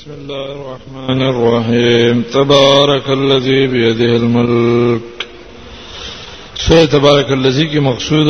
[0.00, 5.08] بسم الله الرحمن الرحيم تبارك الذي بيده الملك
[6.66, 8.28] سوره تبارك الذي کی مقصود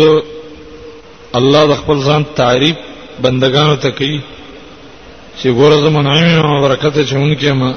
[1.39, 2.77] الله د خپل ځان تعریف
[3.25, 4.19] بندگانو ته کوي
[5.39, 7.71] چې ګوره زمونږه او برکت چې مونږ کې ما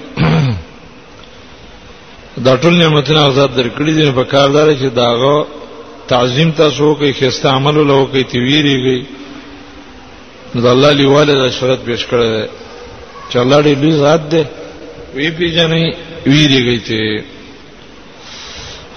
[2.46, 5.46] دا ټول نعمتونه آزاد درکړي دي په کاردار چې داغه
[6.08, 9.06] تعظیم تاسو کوي خسته عمل لو کوي تیویریږي
[10.56, 12.46] نو الله لیواله دا شرط پیش کړی
[13.30, 14.44] چې الله دې لوی ذات دې
[15.16, 15.86] وی پیژنې
[16.32, 17.24] ویریږي ته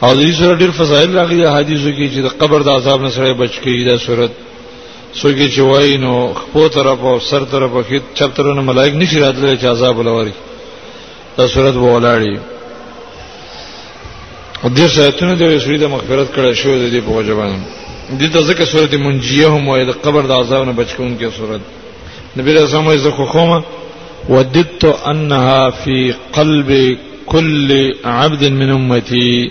[0.02, 3.52] حدیث سره ډېر فضایل راغلي حدیثو کې چې د قبر د عذاب نه سره بچ
[3.64, 4.30] کیږي دا صورت
[5.20, 8.94] څوک چې وای نو خپل طرف او سر طرف او خیت چپ طرف نه ملائک
[8.94, 10.32] نشي راتللی چې عذاب ولوري
[11.38, 12.38] دا صورت ولاړی
[14.64, 17.60] او دې شایتونه د رسول د مغفرت کړه شو د دې په وجبان
[18.20, 21.36] دې ته ځکه صورت منجیه هم وای د قبر د عذاب نه بچ کون کې
[21.36, 21.60] صورت
[22.38, 23.62] نبی رسول الله زه خو خومه
[24.34, 29.51] وددت انها في قلب كل عبد من امتي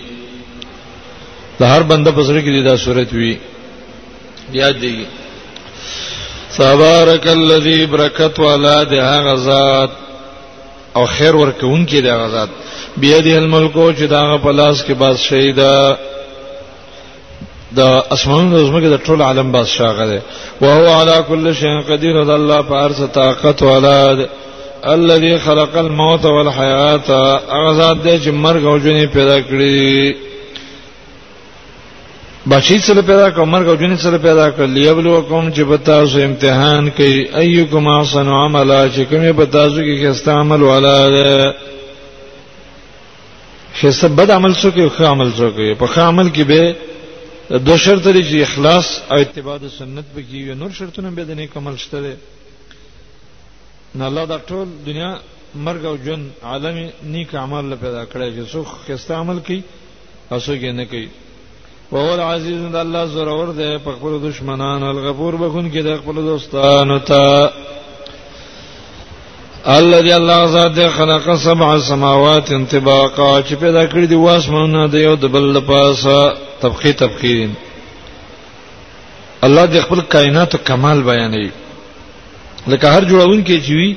[1.60, 3.36] د هر بنده په سره کې دا صورت وی
[4.58, 5.04] یاد دی
[6.56, 9.88] تبارک الذی برکت والا ده غزاد
[10.96, 12.48] او خیر ورکونکې ده غزاد
[13.00, 15.96] بيدې الملک او چې دا په لاس کې باز شهیدا
[17.78, 17.80] د
[18.16, 20.20] اسمانونو زمګه د ټول عالم بادشاہ غره
[20.62, 24.28] او هو علا کل شی قدیر د الله په ارث طاقت والا ده
[24.84, 30.12] الذي خلق الموت والحیات اغزاد دې چې مرګ او ژوند پیدا کړی
[32.48, 36.90] بچی سره پیدا کړ مرګ او ژوند سره پیدا کړ لیبلوکم چې بتا سو امتحان
[36.90, 41.54] کوي ايکم احسن عملا چې کومه بتا سو کې خسته عمل والا
[43.80, 46.74] خسته بد عمل سو کې ښه عمل سو کې په ښه عمل کې به
[47.58, 51.50] دو شرط لري چې اخلاص او اتباع سنت به کې نور شرطونه به د نیک
[51.56, 52.16] عمل شته
[53.98, 55.10] نه الله دا ټول دنیا
[55.66, 56.20] مرګ او جن
[56.52, 56.76] عالم
[57.12, 59.60] نیک عمل له پیدا کړی چې څوک خسته عمل کوي
[60.32, 61.08] او څوک یې نه کوي
[61.92, 66.14] او هو العزیز د الله زورور دی په خپل دشمنانو الغفور بخون کې د خپل
[66.28, 67.22] دوستانو ته
[69.78, 75.24] الذي الله ذات خلق سبع سماوات انطباقا چې پیدا کړی دی واسمنه د یو د
[75.36, 76.18] بل پاسه
[76.64, 77.52] تبخی تبخیرین
[79.46, 81.50] الله د خپل کائنات کمال بیانوي
[82.72, 83.96] لکه هر جوړون کې چې وي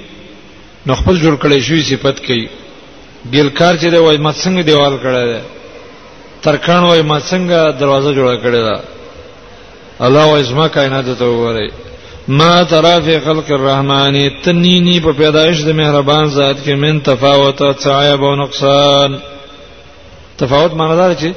[0.87, 2.45] نو خپل جوړ کړي شوی صفت کوي
[3.33, 5.39] ګلکار چې دی وای ما څنګه دیوال کړی دی
[6.43, 8.79] ترکان وای ما څنګه دروازه جوړه کړی ده
[10.05, 11.71] الله او اسما کائنات ته وره
[12.27, 17.71] ما ترى في خلق الرحمن تنيني په پیدایش د مهربان ذات کې من تفاوت او
[17.71, 19.17] تعيب او نقصان
[20.37, 21.29] تفاوت معنی دا چې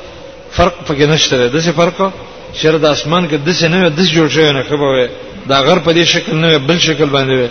[0.58, 2.12] فرق پکې نشته ده څه فرق
[2.60, 5.10] شر د اسمان کې دسه نه دس جوړ شوی نه خبره
[5.50, 7.48] دا غر په دې شکل نه بل شکل باندې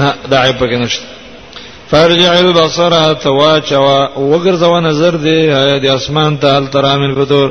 [0.00, 1.02] نه دا عیب پکې نشته
[1.90, 5.40] فرجع البصر تواچوا وګرځو نظر دې
[5.84, 7.50] د اسمان ته الترامل بدور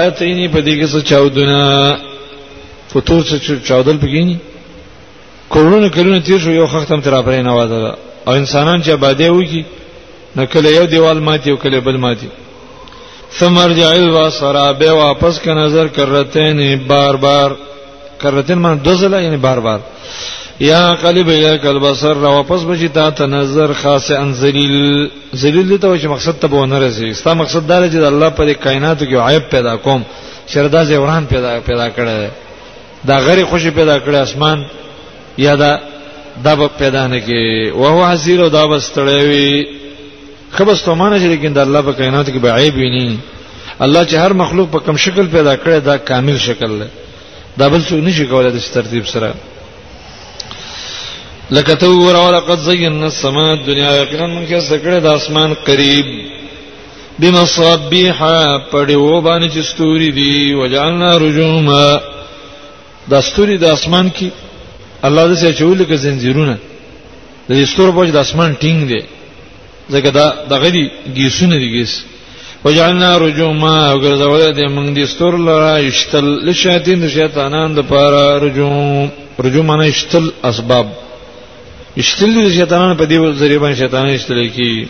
[0.00, 1.60] آیتینی په دې کې څه چاودونه
[2.92, 4.36] فطور څه چاودل بګینی
[5.48, 7.94] کورونه کلونه تیر شو یو وخت هم تر پرې نه واده
[8.26, 9.62] او انسانان چې باده وکی
[10.36, 12.28] نو کله یو دیوال ماتي او کله بل ماتي
[13.40, 17.50] سمرجع البصر به واپس کا نظر کرتین بار بار
[18.22, 19.80] کرتین من دو زله یعنی بار بار
[20.60, 25.98] یا قلب الیک البصر را واپس بشي تا ته نظر خاص ان ذلیل ذلیل ته
[25.98, 29.76] چې مقصد ته ونه رسي ستا مقصد دا چې الله پر کائنات کې عیب پیدا
[29.76, 30.02] کوم
[30.46, 32.30] شردا زوران پیدا پیدا کړه
[33.08, 34.64] دا غری خوشي پیدا کړه اسمان
[35.38, 35.76] یا دا
[36.44, 39.82] دب پیدا نه کې وهو حزیر او دا بستړوي
[40.58, 43.18] خبرستو مانه چې لیکن د الله په کائنات کې بعیب ویني
[43.84, 46.88] الله چې هر مخلوق په کم شکل پیدا کړی دا کامل شکل دی
[47.58, 49.34] دا بل څه نشي کولای د ترتیب سره
[51.56, 56.06] لکه تو ور ولقد زینا السماء الدنيا یقینا من کې سکړه د اسمان قریب
[57.18, 58.16] بمصابيح
[58.70, 61.82] پړیو باندې چې ستوري دي وجعلنا رجوما
[63.10, 64.26] د ستوري د اسمان کې
[65.08, 66.56] الله دې چې ولګه زنجیرونه
[67.50, 69.02] د ستورو بوج د اسمان ټینګ دی
[69.92, 70.84] زګه دا دغه دي
[71.16, 71.92] گیسونه دي گیس
[72.64, 79.08] وجعلنا رجوما او ګرځولې دې موږ دې ستور لرا یشتل لشاتین شیطانان د پاره رجوم
[79.44, 80.86] رجوم معنی یشتل اسباب
[81.96, 84.86] یشتل دې شیطانان په دې ذریعہ باندې شیطانان یشتل کی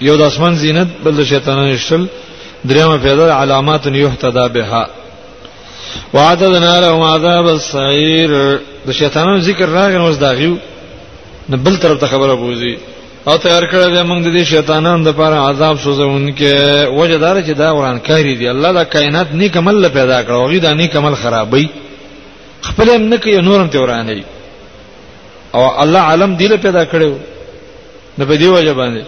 [0.00, 2.06] یو د اسمان زینت بل د شیطانان یشتل
[2.64, 4.84] دریمه پیدا علامات یهتدا بها
[6.14, 8.30] وعددنا لهم عذاب السعير
[8.86, 10.54] د شیطانانو ذکر راغی نو زداغیو
[11.48, 12.74] نو بل طرف ته خبره بوزي
[13.28, 16.52] او تیار کړل د موږ د شیطانانو لپاره عذاب سوزونکې
[16.98, 20.72] وجدار چې دا وران کاری دی الله دا کائنات نیک عمل پیدا کړو او دا
[20.80, 21.66] نیک عمل خرابې
[22.68, 24.22] خپل هم نه کوي نورم ته ورانې
[25.54, 27.12] او الله عالم دی له پیدا کړو
[28.18, 29.04] د په دی وجه باندې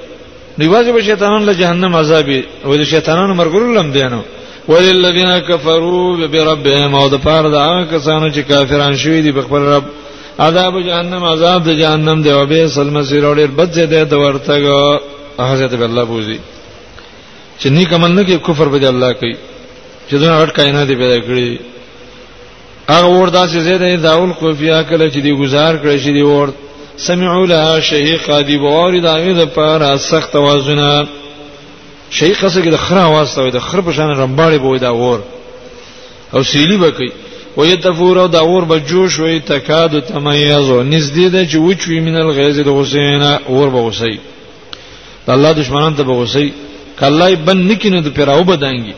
[0.58, 2.28] دیواځي به شیطانانو له جهنم عذاب
[2.64, 4.20] وي د شیطانانو مرګول لم دینو
[4.68, 9.84] وللذین کفروا بربهم او د پاره دا کسانو چې کافران شوي دي په خپل رب
[10.38, 14.64] عذاب جهنم عذاب د جهنم دی او به سلم سیر اور بد زده د ورتګ
[15.38, 16.38] حضرت الله بوزي
[17.60, 19.34] چې نیک عمل نه کې کفر به الله کوي
[20.10, 21.58] چې دا اٹ کائنات پیدا کړی
[22.88, 26.56] هغه وردا چې زیاده داول کوفیا کله چې دی گزار کړی چې دی ورته
[26.96, 31.08] سمعوا لها شهيقا دي بوارد اغه د پاره سخت وازونه
[32.10, 35.20] شهيقه سګه د خره واسطه د خر په شان رمباړي بوي دا ور
[36.34, 37.08] او سیلی بکی
[37.56, 42.58] و يتفور او دا اور به جوش وي تکاد تميز نزدې د چوچوي من الغيظ
[42.60, 44.20] د حسین اور به وسی
[45.28, 46.52] الله دشمنان ته به وسی
[47.00, 48.94] کله بن نکینه د پیراو بدانګي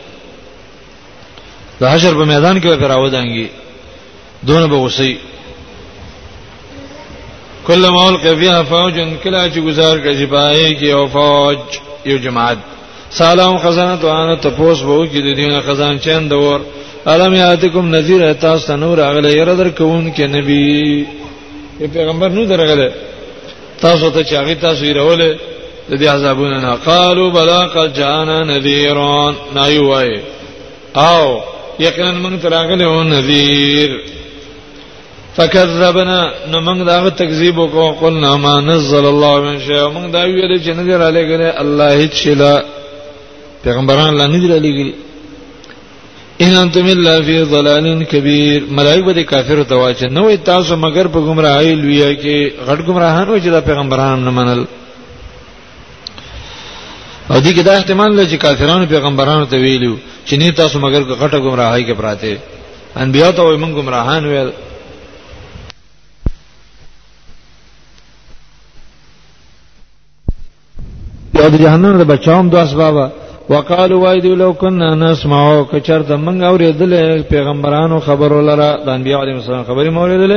[1.81, 3.47] د حشر په میدان کې به پیراو دانګي
[4.47, 5.19] دونه به وسی
[7.67, 8.95] کله مول کفیا فوج
[9.25, 11.59] کلا چې گزار کړي پای کې او فوج
[12.07, 12.59] یو جماعت
[13.11, 16.61] سلام خزانه دوانه تپوس وو کې د دینه خزانچین دور
[17.07, 21.05] الم یاتکم نذیر تاسو نور اغله ير درکون کې نبی
[21.95, 22.91] پیغمبر نو درغله
[23.81, 25.31] تاسو ته چاغي تاسو یې راولې
[25.91, 30.21] د دې عذابونه نه قالو بلا قد جانا نذیرون نایوای
[31.11, 31.25] او
[31.81, 33.91] یقینا موږ تراغله و نذیر
[35.37, 36.19] فكذبنا
[36.51, 40.69] نو موږ دا تکذیب وکړو قلنا ما نزل الله من شيء موږ دا ویل چې
[40.77, 42.63] نه دی را لګره الله هیڅ شي لا
[43.65, 45.12] پیغمبران الله نه دی را لګره
[46.43, 51.19] ان انتم الا فی ضلال کبیر ملائکه به کافر توا چې نو تاسو مگر په
[51.27, 52.37] گمراهی لویا کې
[52.69, 54.63] غټ گمراهان و چې د پیغمبرانو نه منل
[57.31, 59.95] او دې کې دا احتمال لږ چې کافرانو پیغمبرانو ته ویلو
[60.27, 62.35] چې نه تاسو مگر غټه گمراهی کې پراته
[63.05, 64.51] انبیا ته وي موږ گمراهان ویل
[71.41, 73.07] یاد جهنم د بچاوم دوه اسبابه
[73.51, 76.93] وقالو وای دی لو کنا نسمعو کچر د منګ اوریدل
[77.33, 80.33] پیغمبرانو خبرو لره د انبیاء علیهم السلام خبرې موریدل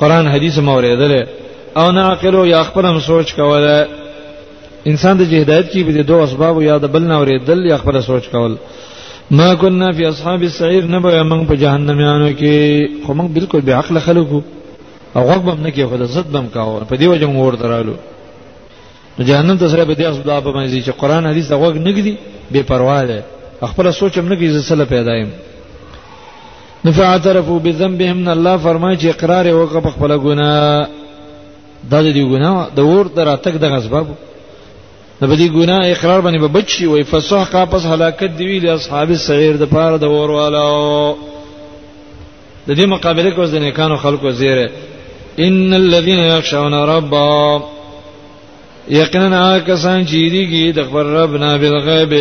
[0.00, 1.12] قران حدیث موریدل
[1.80, 3.74] او نه عقلو یا خپلم سوچ کوله
[4.90, 8.24] انسان د جهادت کې به دوه اسباب یا د بل نه اوریدل یا خپل سوچ
[8.34, 8.52] کول
[9.38, 12.56] ما كنا في اصحاب السعير نبا موږ په جهنم یانو کې
[13.06, 14.40] خو موږ بالکل بے عقل خلکو
[15.16, 17.66] او غوږ بم نه کې خو د زد بم کاوه په دی وجه موږ ورته
[17.72, 17.92] رالو
[19.24, 22.16] جهنم ته سره به دې اسو دا په مزي چې قران حدیث دا وګ نګدي
[22.50, 23.22] بے پروا ده
[23.62, 25.28] خپل سوچ هم نګي زسل پیدایم
[26.84, 30.88] نفعترفو بذنبهم الله فرمایي چې اقرار وکړه په خپل ګناه
[31.90, 34.06] دا دې ګناه د ور تر اتک د غسباب
[35.22, 39.10] د بدی ګناه اقرار باندې به بچي وي فصح کا پس هلاکت دی ویل اصحاب
[39.10, 41.16] الصغیر د پاره د ور والو
[42.68, 44.70] د دې مقابله کې اوس د نیکانو خلکو زیره
[45.38, 47.62] ان الذين يخشون ربهم
[48.90, 52.14] یقینا کسان چې دیږي د خبر ربنا بالغیب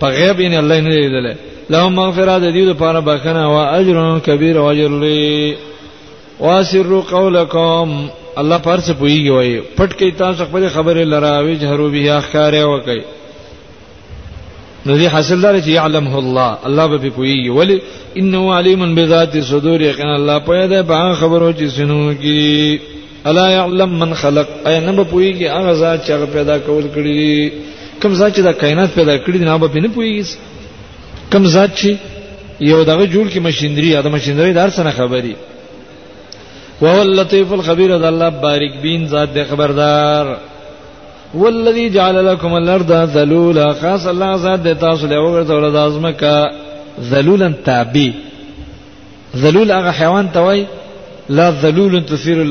[0.00, 1.26] په غیب ان الله نه لیدل
[1.70, 3.98] لهم مغفرة د دې لپاره بخنه او اجر
[4.28, 5.56] کبیر او اجر لوی
[6.40, 7.94] واسر قولکم
[8.36, 13.02] الله پر څه پویږي وای پټ کې تاسو خپل خبره لراوي جهرو بیا ښکارې وکي
[14.86, 17.82] نو دې حاصل دار چې يعلمه الله الله به پویږي ولی
[18.20, 23.98] انه علیم بذات الصدور یقینا الله پوهه ده په خبرو چې سنو کې الا يعلم
[23.98, 27.50] من خلق اينه به پويږي هغه ذات چې هغه پیدا کول کړی
[28.02, 30.26] کوم ذات چې د کائنات پیدا کړی نه به نه پويږي
[31.32, 31.88] کوم ذات چې
[32.60, 35.36] یو دغه جوړ کې ماشينري ادم ماشينري در سره خبري
[36.80, 40.36] وهو اللطيف الخبير ذا الله بارك بين ذات دې خبردار
[41.34, 46.50] والذي جعل لكم الارض ذلولا خاص الله ذات دې تاسو له وګرځول د ازمکه
[47.10, 48.10] ذلولا تابع
[49.36, 50.66] ذلول هغه حیوان ته وای
[51.28, 52.42] لا ذلول تثير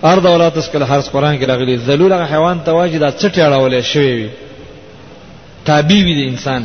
[0.00, 3.80] الارض ولا تسقل حرس قران کې راغلي ذلول هغه حیوان ته واجب د چټي اړولې
[3.92, 4.28] شوی وي
[5.66, 6.64] تابع وي د انسان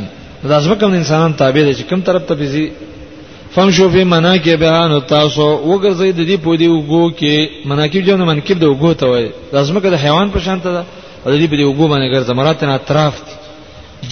[0.50, 2.70] دا ځکه کوم انسانان تابع دي چې کوم طرف ته بيزي
[3.54, 8.20] فهم شو په معنا کې بیان تاسو وګرځي د دې پودي وګو کې مناکب جن
[8.30, 10.82] منکب د وګو ته وایي دا ځکه د حیوان په شان ته ده
[11.32, 13.14] د دې په وګو باندې ګرځي مراتب اطراف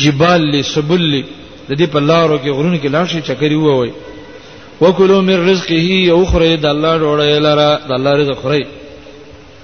[0.01, 1.25] جبال لسبل
[1.69, 3.91] د دې په لارو کې غرونو کې لاړ شي چکرې ووي
[4.81, 8.65] وکلو من رزقه او خره د الله ډوړې لره د الله رزق خره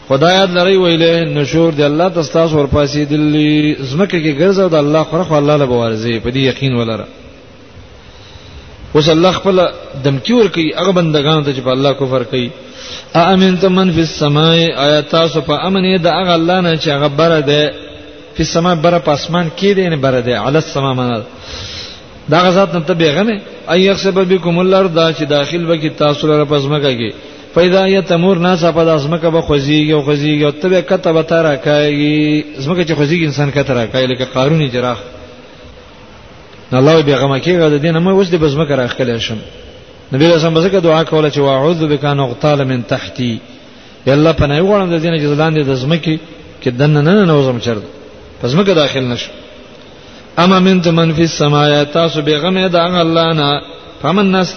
[0.09, 5.02] خدای دې لري ویلې نشور دې الله تاسو ورپاسې دلی زمکه کې ګرځاو د الله
[5.11, 7.07] خره خو الله له بوارزي په دې یقین ولره
[8.95, 9.57] اوس الله خپل
[10.07, 12.49] دمکی ور کوي هغه بندگان ته چې په الله کفر کوي
[13.21, 17.09] ا امن تمن فی السماء آیات تاسو په امن دې هغه الله نه چې هغه
[17.21, 17.62] بره ده
[18.37, 21.16] په سما بره په اسمان کې دې نه بره ده علی السما معنا
[22.31, 26.93] دا غزاد نن ته بیغمه اي يخسب بكم الارض چې داخل وکي تاسو لپاره پزماکه
[26.97, 27.14] کې
[27.55, 32.45] پیدا یا تمور ناسه په داسمکه به خوځيږي او خوځيږي او تبه کتبه تر راکایي
[32.59, 34.97] زمکه چې خوځيږي انسان کتر راکایي لکه قارونی جراح
[36.73, 39.38] الله بیغمه کې غو د دینه مې اوس دې بزمکه راخلې شم
[40.12, 43.38] نبی رسول الله دعا کوله چې واعوذ بك ان اغتال من تحتي
[44.07, 46.19] یالله پناه غواړم د دینه چې لاندې د زمکه
[46.64, 47.88] کې دنه نه نه نوزم چرته
[48.43, 49.31] پس مکه داخل نشم
[50.40, 53.48] اما من من فی السماء تاسو به غمه د الله نه
[54.02, 54.48] فمن نس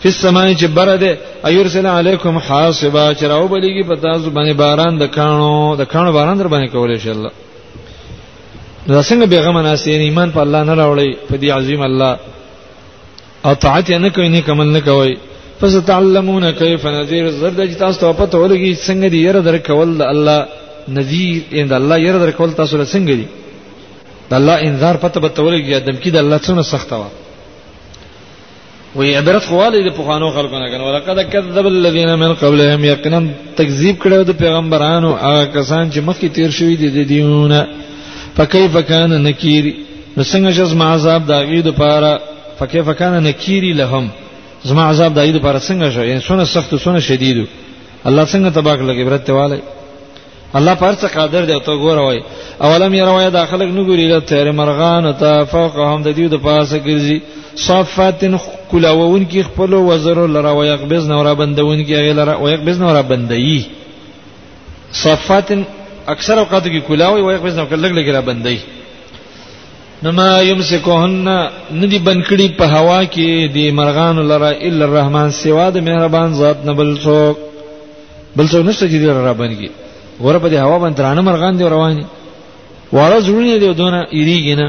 [0.00, 1.12] فی السماء جبره ده
[1.48, 6.48] ایرسل علیکم حاصبا چراو بلیږي په تاسو باندې باران د کانو د کانو باران در
[6.48, 7.30] باندې کولای شي الله
[8.88, 12.12] دا څنګه به غمه ناس ایمان په الله نه راوړي په دې عظیم الله
[13.44, 15.16] او طاعت نه کوي نه کومل نه کوي
[15.60, 20.02] فستعلمون کیف نذیر زرد چې تاسو په پته ولګي څنګه دی ير در کول د
[20.12, 20.38] الله
[20.96, 23.26] نذیر اند الله ير در کول تاسو له څنګه دی
[24.30, 27.04] د الله انذار پته به تولګي دم کې د الله څخه سخته و
[28.98, 33.20] وی عبرت خواله د پخوانو خلکو نه کنه ولقد کذب الذين من قبلهم یقینا
[33.56, 37.66] تکذیب کړو د پیغمبرانو هغه کسان چې مخکې تیر شوی دي د دیونه
[38.36, 39.64] فكيف كان نكير
[40.16, 42.20] نو څنګه چې زما عذاب داغې د پاره
[42.58, 44.08] فكيف كان نكير لهم
[44.64, 47.46] زما عذاب داغې د پاره څنګه شو یعنی څونه سخت څونه شدید
[48.06, 49.58] الله څنګه تباک لګي برت واله
[50.56, 52.22] الله پر څه قادر دی ته ګوره وای
[52.62, 56.78] اولم یې روایت داخلك نو ګوري له تیر مرغان ته فوقهم د دې د پاسه
[56.78, 57.18] ګرځي
[57.56, 58.36] صفاتن
[58.70, 63.62] کلاوون کی خپل وزر لره ويقبز نو را بندون کی غیر ويقبز نو را بندي
[65.02, 65.62] صفاتن
[66.14, 68.58] اکثر اوقات کی کلاوي ويقبز نو کلګ لګ را بندي
[70.02, 71.28] نما یمسکهن
[71.72, 76.72] ندی بنکړي په هوا کې دی مرغان لره الا الرحمن سوا د مهربان ذات نه
[76.72, 77.36] بل څوک
[78.36, 79.70] بل څوک نشته چې دی را بنګي
[80.24, 82.04] غره په دې هوا باندې ترانه مرغان دی رواني
[82.92, 84.66] واره زړونه دی دونه یریږي نه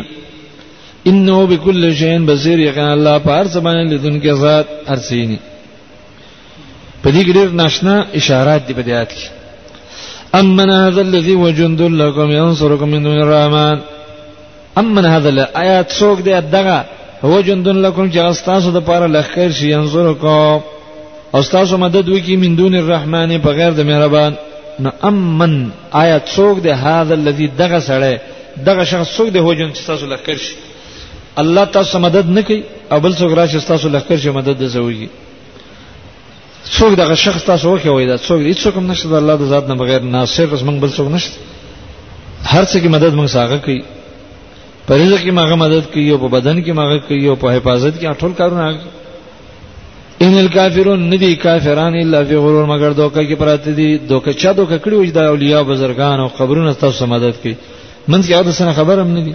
[1.10, 5.40] انه بكل شيء بصير یقین الله په هر څه باندې لیدونکي ذات ارسینی
[7.04, 9.28] په دې کې ډېر ناشنا اشارات دي په دې آیت کې
[10.34, 13.78] امن هذا الذي وجند لكم ينصركم من دون الرحمن
[14.78, 16.86] امن هذا آیات څوک دی دغه
[17.24, 20.28] هو جند لكم چې استاسو د پاره لخر شي ينصركم
[21.36, 24.34] او استاسو مدد وکي من دون الرحمن بغیر د مهربان
[24.84, 25.54] نو امن
[26.02, 28.12] آیا څوک دی هاذا الذي دغه سره
[28.68, 30.56] دغه شخص څوک دی هوجن چې تاسو لخر شي
[31.42, 35.10] الله تاسو مدد نه کوي او بل څوک راشي تاسو لخر شي مدد د زوږي
[36.78, 39.68] څوک دغه شخص تاسو وکه وای دا څوک هیڅ څوک نشته د الله د ذات
[39.70, 41.36] نه بغیر ناصر بس موږ بل څوک نشته
[42.52, 43.82] هر څه کې مدد موږ ساغه کوي
[44.88, 48.20] پرېزه کې ماغه مدد کوي او په بدن کې ماغه کوي او په حفاظت کې
[48.24, 48.80] ټول کارونه
[50.26, 54.78] ان الکافرون ندی کافران الا فی غرور مگر دوکه کې پراته دي دوکه چا دوکه
[54.78, 57.56] کړي وي د اولیاء بزرگان او قبرونو تاسو مدد کوي
[58.08, 59.34] منځ کې اوس نه خبرم ندی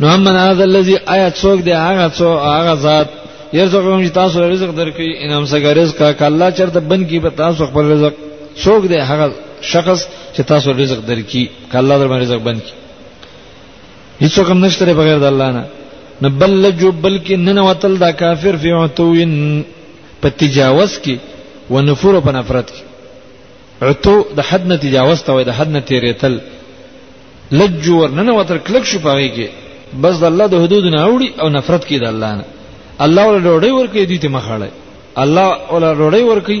[0.00, 3.08] نو امن هذا الذي آیات څوک دی هغه څو هغه ذات
[3.54, 7.66] یرزقهم چې تاسو رزق درکې انم سګه رزق کا الله چرته بن کې به تاسو
[7.66, 8.14] خپل رزق
[8.64, 10.04] څوک دی هغه شخص
[10.36, 12.74] چې تاسو رزق درکې کا الله در باندې رزق بن کې
[14.22, 15.64] هیڅ کوم نشته بغیر د الله نه
[16.22, 19.32] نه بل لجو بلکې نن وتل دا کافر فی عتوین
[20.22, 21.16] په تجاوز کې
[21.70, 22.82] و نفور په نفرت کې
[23.88, 26.36] عتو د حد نه تجاوز ته وای د حد نه تیریتل
[27.60, 29.48] لجو ور نن وتر کلک شو پاږي کې
[30.02, 32.44] بس د الله د حدود نه اوړي او نفرت کې د الله نه
[33.06, 34.70] الله ول ډوړې ورکې دي ته مخاړه
[35.24, 36.60] الله ول ډوړې ورکې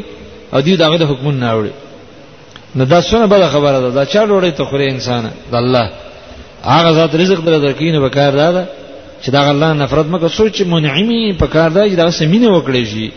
[0.54, 1.72] او دې دغه د حکم نه اوړي
[2.76, 5.86] نو دا څونه بل خبره ده دا چا ډوړې ته خوري انسان د الله
[6.74, 8.62] هغه ذات رزق در درکینه به کار ده
[9.24, 13.10] چې دا الله نفرت مکه سوچ منعمي په کار دی دا سمینه وکړي شي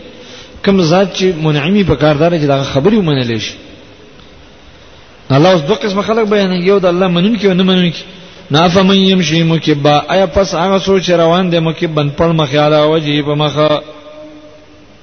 [0.64, 3.54] کوم ذات چې منعمي په کار دی چې دا خبري ومنل شي
[5.30, 8.50] الله اوس دوه قسم خلک بیان یو د الله منون کې او نه منون کې
[8.50, 13.22] نافه من يمشي مکبا آیا پس هغه سوچ روان دی مکبن پر مخیال او جی
[13.22, 13.68] په مخه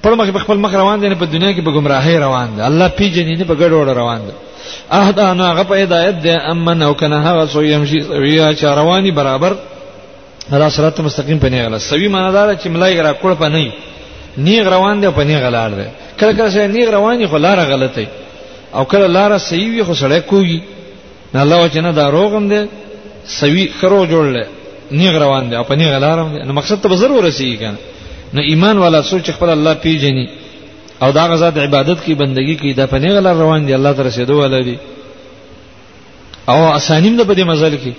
[0.02, 3.38] پر مخ خپل مخ روان دي په دنیا کې په گمراهۍ روان دي الله پیژنې
[3.38, 4.32] نه په ګډوډ روان دي
[4.92, 9.10] اهدا نه هغه په هدایت دي امن او کنه هغه سو يمشي سویا چا رواني
[9.10, 9.56] برابر
[10.52, 13.72] الله صراط مستقیم په نه غلا سوي معنا دا چې ملای غرا کول په نه
[14.38, 15.84] نیغ روان دی په نه غلا دی
[16.20, 18.06] کله کله سه نیغ رواني خو لار غلطي
[18.74, 20.62] او کله لار صحیح وي خو سړی کوي
[21.34, 22.64] نه الله چې نه دا روغم دی
[23.26, 24.36] سوي خرو جوړل
[24.92, 27.74] نیغ روان دی او په نه غلا روان دی نو مقصد ته ضرور رسیږي کنه
[28.34, 30.28] نو ایمان والا سوچ خپل الله پیژني
[31.02, 34.10] او دا غزاد عبادت کی بندگی کی دا په نه غلا روان دی الله تعالی
[34.10, 34.78] سره دوه لري
[36.48, 37.92] او اسانیم د په دې مزل کې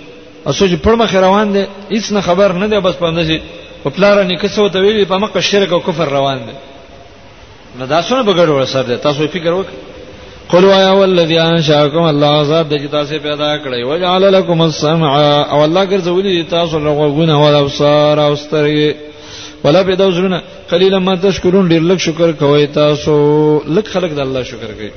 [0.48, 3.40] اوسو چې پړم روان دي هیڅ نه خبر نه دی بس پاندې چې
[3.84, 6.52] په پلار نه کیسه وته ویلي په مکه شرک او کفر روان دي
[7.78, 12.40] نو دا څونه بغړ ور سره دي تاسو فکر وکړئ قلوا يا والذي انشاكم الله
[12.42, 15.08] عذاب دجې تاسو پیدا کړی او جعل لكم السمع
[15.50, 18.94] او الله ګرځولې تاسو لغوونه او ابصار او سترګې
[19.64, 20.38] ولا بيدوزرنا
[20.74, 23.16] قليلا ما تشكرون ډیر لږ شکر کوي تاسو
[23.60, 24.90] لږ خلق د الله شکر کوي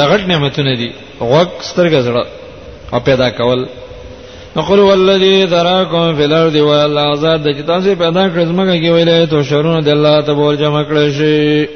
[0.00, 2.26] دا غټ نعمتونه دي غوږ سترګې زړه
[2.92, 3.66] او پیدا کول
[4.58, 9.42] نقول والذي ذراكم في الارض والعذاب د چې تاسو پیدا کړ زمګه کې ویلې تو
[9.42, 11.68] شرونه د الله ته بول جمع کړی شي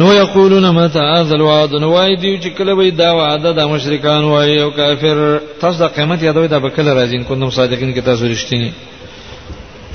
[0.00, 4.24] نو یقولون متى هذا الوعد نو وای دی چې کله وای دا وعده د مشرکان
[4.32, 5.16] وای او کافر
[5.62, 8.70] تاسو د قیامت یادوي دا به کله راځین کوم صادقین کې تاسو رښتینی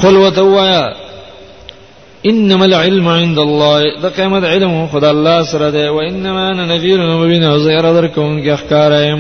[0.02, 0.84] قل وتوایا
[2.32, 7.80] انما العلم عند الله ذا قيمت علمه خدای الله سره دی انا نذير مبين وزير
[7.82, 9.20] زه را درکوم که كارين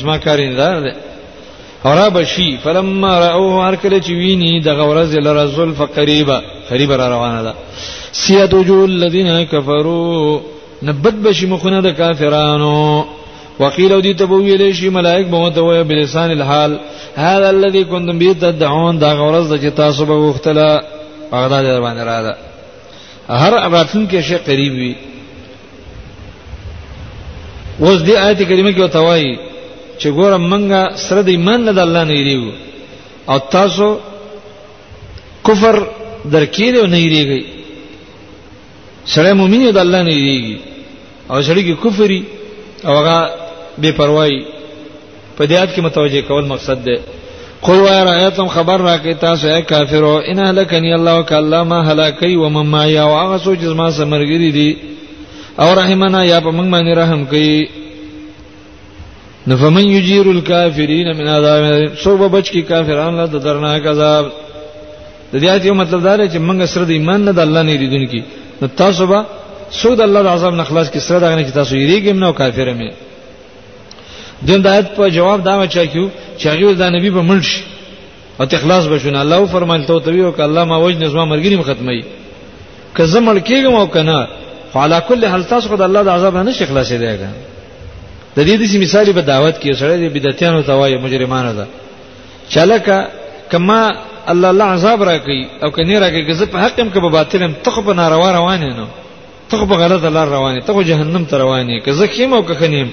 [0.00, 0.92] زما کارین دار
[2.16, 7.54] بشي فلما راوه اركل کله چې غورز لرزول فقريبا قريبا روانا ده
[8.58, 10.40] وجوه الذين كفروا
[10.82, 13.04] نبت بشي مخنا د كافرانو
[13.60, 16.78] وقيل ودي تبوي شي ملائك به بلسان الحال
[17.14, 20.32] هذا الذي كنتم به تدعون دا غورز د چې تاسو
[21.32, 22.32] بغداد در باندې را ده
[23.42, 24.94] هر راتلون کې شی قریب وي
[27.84, 29.38] اوس دې آیت کریمه کې وتاوي
[30.00, 32.52] چې ګورم منګه سره د ایمان نه د الله نه یریو
[33.30, 33.88] او تاسو
[35.46, 35.76] کفر
[36.32, 37.42] درکېره نه یریږي
[39.06, 40.56] سره مؤمن د الله نه یریږي
[41.30, 42.22] او سره کې کفري
[42.86, 43.16] او هغه
[43.82, 44.40] بے پروايي
[45.38, 46.96] په دې آیت کې متوجه کول مقصد ده
[47.66, 52.36] قل وای رایتم خبر را کی تاسو اے کافرو ان هلکنی الله وکاله ما هلاکی
[52.36, 54.76] و مما یا واغه سوچ زما سمرګری دی
[55.58, 57.68] او رحمنا یا په موږ باندې رحم کوي
[59.46, 61.64] نو فمن یجیر الکافرین من عذاب
[62.04, 64.24] سو به بچ کی کافرانو له درناک عذاب
[65.32, 67.62] د دې آیت یو مطلب دا دی چې موږ سره د ایمان نه د الله
[67.62, 68.20] نه ریدونکو
[68.62, 69.24] نو تاسو به
[69.70, 72.68] سود الله د عذاب نه خلاص کی سره دا نه چې تاسو یریګم نو کافر
[72.78, 73.09] مې
[74.48, 76.06] دند آیت په جواب دا ما چا کیو
[76.38, 77.50] چې هغه د نبی په ملش
[78.40, 82.00] او تخلاص بشون الله فرمایل ته توبې وک الله ما وجه نسما مرګري ختمي
[82.96, 84.18] که زه مړ کېږم او کنه
[84.72, 87.30] خلا کل هل تاسو خد الله د عذاب نه شي خلاصې دیګا
[88.36, 91.66] د دې د مثال په دعوت کې سره د بدعتانو توای مجرمانو ده
[92.54, 93.08] چلکه
[93.52, 93.80] کما
[94.32, 97.78] الله الله عذاب راکې او کني راکې که زه په حقم کې په باطلم تخ
[97.86, 98.86] په ناروا روانې نو
[99.50, 102.90] تخ په غلط لار روانې تخ جهنم ته روانې که زه خیم او که خنیم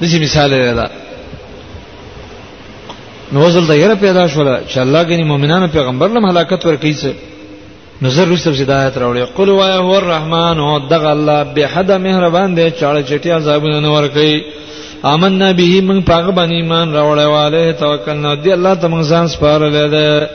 [0.00, 0.86] د شي مثال یاده
[3.32, 7.10] نو وزل دایره پیدا شوله چې الله غني مؤمنانو پیغمبر لم هلاکت ورکړي څه
[8.06, 12.54] نظر رسو چې دایات راوړي قل وایا هو الرحمن او دغ الله به حد مهربان
[12.56, 14.42] دی چاړه چټي عذابونه نه ورکړي
[15.12, 19.26] آمنا به من پاغه باندې ایمان راوړی والے توکل نو دی الله ته موږ ځان
[19.28, 20.26] سپارل دی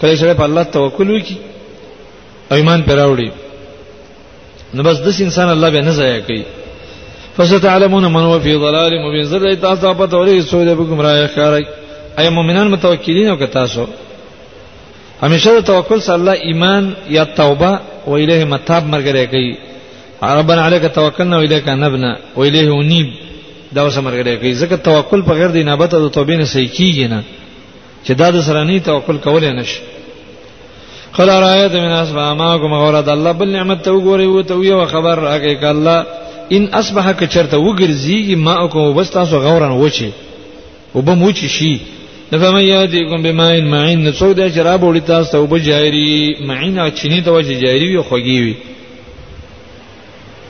[0.00, 3.30] کله چې په الله توکل وکړي ایمان پیراوړي
[4.74, 6.44] نو بس د انسان الله به نه ځای کوي
[7.36, 11.64] فستعلمون من هو فی ضلال مبین زړه تاسو په تورې سوده به گمراه کاری
[12.20, 13.86] اي مؤمنان متوکلین او که تاسو
[15.22, 17.72] همیشه توکل سره الله ایمان یا توبه
[18.06, 19.54] و الیه متاب مرګره کوي
[20.22, 23.08] ربنا علیک توکلنا و الیک نبنا و الیه انیب
[23.74, 27.06] دا اوس مرګره کوي ځکه توکل په غیر د انابت او توبې نه صحیح کیږي
[27.12, 27.22] نه
[28.06, 29.80] چې دا د سره نه توکل کول نه شي
[31.16, 34.86] خلا رایت من اسبا ما کوم غورد الله بل نعمت تو ګوري او تو یو
[34.86, 36.06] خبر راکې ک الله
[36.56, 40.10] ان اصبح کچرته وګرځي ما کوم وستاسو غورن وچی
[40.94, 41.72] وبم وچی شي
[42.32, 47.30] نفهم یاتیکم بما ان معین څو د شراب وړي تاسو وب جاری معین چینی ته
[47.32, 48.54] وجه جاری وي خوږي وي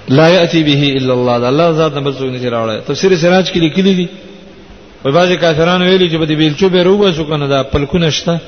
[0.08, 3.94] لا یاتی به الا الله الله ذات نمبر څو نشي راوړل تفسیر سراج کې لیکلی
[3.94, 4.08] دي
[5.04, 8.38] وای باز کافرانو ویلي چې بده بیلچو به روبه شو کنه دا پلکونه شته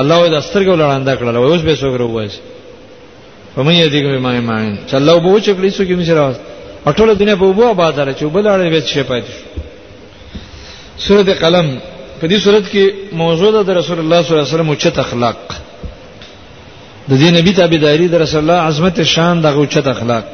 [0.00, 2.38] الله د سترګو لړاندا کړل وای اوس به سو روبه شي
[3.56, 6.53] فمن یاتیکم بما ان معین چلو به وچ کړی سو کې نشي راوړل
[6.86, 9.32] او ټول دنیا په وبو بازار چې وبلاړې به شي پاتې
[10.98, 11.68] شو سورته قلم
[12.20, 15.36] په دې سورته کې موضوع ده رسول الله صلی الله علیه وسلم اوچت اخلاق
[17.10, 20.24] د دې نبی تابعداري د رسول الله عظمت شان دغه اوچت اخلاق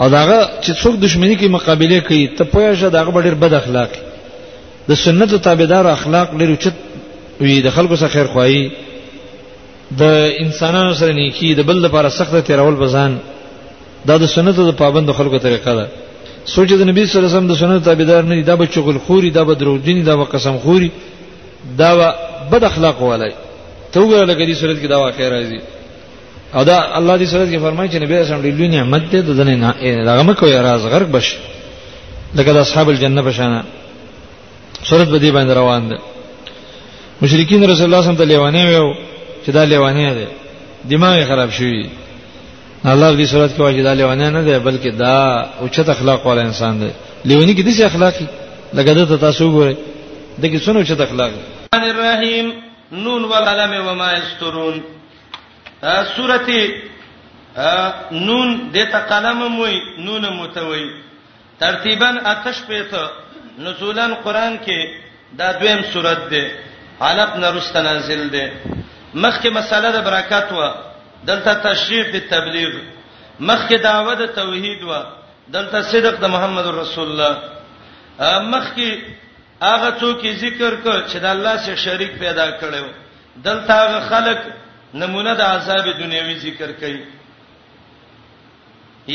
[0.00, 3.88] او داغه چې څوک دښمنی کې مقابله کوي ته پوهه شه داغه ډېر بد اخلاق
[4.88, 6.70] د سنت تابعدار اخلاق لري چې
[7.40, 8.70] وي د خلکو سره خیر خوایي
[9.98, 10.02] د
[10.44, 13.18] انسانانو سره نیکی د بل لپاره سخت تیرول بزان
[14.08, 15.86] دا د سنت د پابند خلکو طریقه ده
[16.54, 18.98] سوچ د نبی صلی الله علیه وسلم د سنت تابعدار نه دي دا به چغل
[18.98, 20.90] خوري دا به دروغجن دا به قسم خوري
[21.78, 22.08] دا به
[22.52, 23.32] بد اخلاق ولای
[23.92, 25.60] ته وګوره لکه دې سورته کې دا واقع راځي
[26.54, 29.30] او دا الله دې سورته کې فرمایي چې نبی اسلام ډېر لوی نعمت دی د
[29.36, 29.70] دنیا
[30.10, 31.36] هغه مکو یا راز غرق بش
[32.34, 33.64] لکه د اصحاب الجنه بشانه
[34.84, 35.98] سورته به دې باندې روان ده
[37.22, 38.94] مشرکین رسول الله صلی الله علیه وسلم ته لیوانه ویو
[39.46, 40.26] چې دا لیوانه ده
[40.90, 41.88] دماغ خراب شوی
[42.84, 46.80] الله دې صورت کې واجب دی ونه نه دی بلکې دا اوچت اخلاق والا انسان
[46.80, 46.90] دی
[47.24, 48.26] لیونی کې دې اخلاقي
[48.74, 49.76] لکه دته تاسو ګورئ
[50.38, 51.30] دغه څونه اوچت اخلاق
[51.74, 52.52] الرحمن الرحیم
[52.92, 54.82] نون والقلم وما یسترون
[56.16, 56.68] سورته
[58.12, 60.90] نون دته قلم موي نون متوي
[61.60, 63.10] ترتیبا اتش پېته
[63.58, 64.78] نزولن قران کې
[65.32, 66.50] دا دویم سورته ده
[67.00, 68.52] علق نرست نازل ده
[69.14, 70.89] مخکې مساله د برکات و
[71.26, 72.70] دلته تشریف تبلیغ
[73.40, 74.92] مخکې دعوه د توحید و
[75.54, 77.32] دلته صدق د محمد رسول الله
[78.56, 78.90] مخکې
[79.62, 82.84] هغه څوک ذکر کړ چې د الله سره شریک پیدا کړو
[83.48, 84.38] دلته هغه خلق
[85.02, 87.04] نمونه د عذاب دنیوي ذکر کړي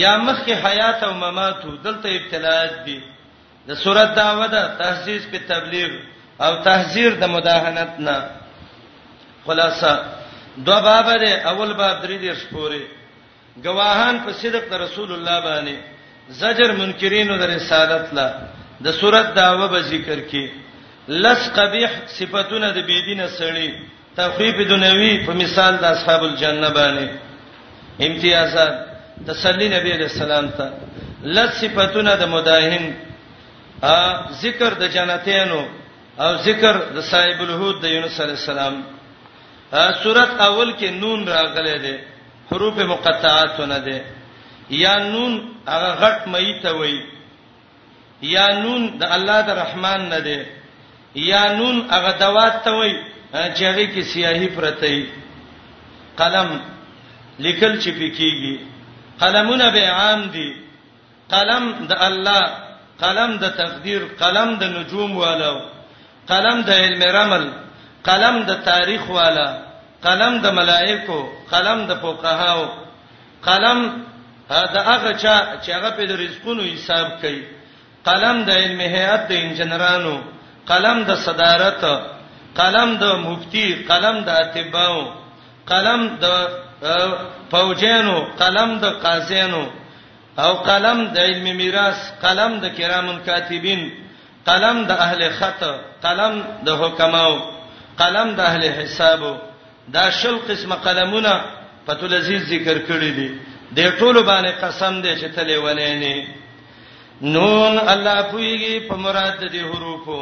[0.03, 2.99] یا مخکې حیات او ممات دلته ابتلاات دي
[3.67, 5.89] د صورت دعوه ده تحسیس په تبلیغ
[6.47, 8.17] او تحذير د مداهنت نه
[9.45, 9.93] خلاصہ
[10.67, 12.81] دو باب دی اول باب درې دیر سپوري
[13.63, 15.75] گواهان په صدق د رسول الله باندې
[16.41, 18.27] زجر منکرینو د رسالت لا
[18.85, 20.49] د صورت داوه به ذکر کې
[21.25, 23.69] لس قبیح صفاتونه د بيدینه سړی
[24.17, 27.07] تخفیف دنیوی په مثال د اصحاب الجنه باندې
[28.07, 28.73] امتیازات
[29.27, 30.69] تسلی نبی علیہ السلام ته
[31.35, 32.93] لس صفاتونه د مداهن
[34.43, 35.61] ذکر د جنتینو
[36.19, 38.83] او ذکر د صاحب الهود د یونس علی السلام
[39.71, 42.03] سورۃ اول کې نون راغلې ده
[42.51, 44.01] حروف مقطعات نه ده
[44.69, 45.33] یا نون
[45.67, 46.97] هغه غټ مې ته وای
[48.21, 50.45] یا نون د الله د رحمان نه ده
[51.15, 52.93] یا نون هغه دوات ته وای
[53.55, 55.05] چې هغه کې سیاهي پرته ای
[56.19, 56.49] قلم
[57.39, 58.55] لیکل چې پکېږي
[59.19, 60.49] قلمونه به عام دي
[61.31, 62.41] قلم د الله
[63.01, 65.55] قلم د تقدیر قلم د نجوم والو
[66.27, 67.51] قلم د علم رمل
[68.09, 69.47] قلم د تاریخ والا
[70.05, 71.19] قلم د ملائکو
[71.53, 72.61] قلم د فقهاو
[73.47, 73.79] قلم
[74.73, 77.43] دا هغه چا چې هغه په رزقونو حساب کوي
[78.07, 80.15] قلم د علم هيئت د انجنرانو
[80.71, 81.83] قلم د صدارت
[82.59, 85.01] قلم د مفتی قلم د اتباو
[85.71, 86.25] قلم د
[87.51, 89.63] فوجانو قلم د قاضیانو
[90.43, 93.81] او قلم د علم میراث قلم د کرامن کاتبین
[94.49, 95.61] قلم د اهل خط
[96.05, 96.33] قلم
[96.65, 97.35] د حکماو
[97.99, 99.33] قلم د اهل حسابو
[99.95, 101.35] دا شل قسمه قلمونه
[101.87, 103.29] پتو لذیذ ذکر کړی دي
[103.77, 106.27] د ټولو باندې قسم دی چې تلې ولې نه
[107.35, 110.19] نون الله پویږي په مراد دي حروفو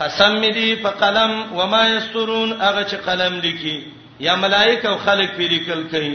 [0.00, 3.76] قسم می دي په قلم و ما یسترون هغه چې قلم لیکي
[4.26, 6.14] یا ملائکه او خلق پی لیکل کوي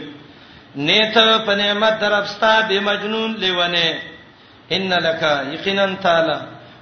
[0.87, 3.87] نیته په نعمت درپستا به مجنون لیونه
[4.77, 5.21] ان لک
[5.53, 6.37] یقینا تعالی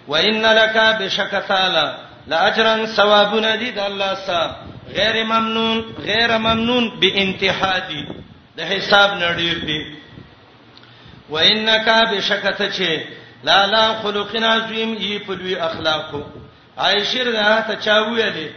[0.08, 1.88] و ان لک بشک تعالی
[2.28, 4.44] لا اجرن ثوابون دي د الله سره
[4.98, 8.02] غیر ممنون غیر ممنون بانتحادی
[8.60, 9.82] د حساب نړیر دي
[11.36, 12.92] وانک بشکته چه
[13.50, 16.22] لا لا خلقنا عظیم ای په لوی اخلاقو
[16.78, 18.48] عائشه را ته چا ویلې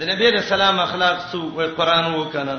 [0.00, 2.58] د نبی رسول الله اخلاق سو و قران وکنه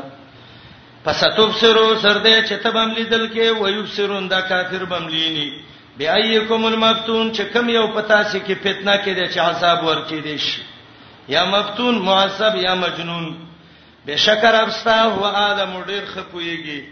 [1.04, 5.50] پس تبصرو سر دې چې تبم لیدل کې و یبصرون دا کافر بملینی
[6.00, 10.38] بأيكم المفتون چې کم یو پتا سي کې فتنه کې دي چې عذاب ورکې دي
[10.46, 10.62] شي
[11.34, 13.26] یا مفتون معصب یا مجنون
[14.06, 16.84] بشکر ابستا هو ادم ډیر خپويږي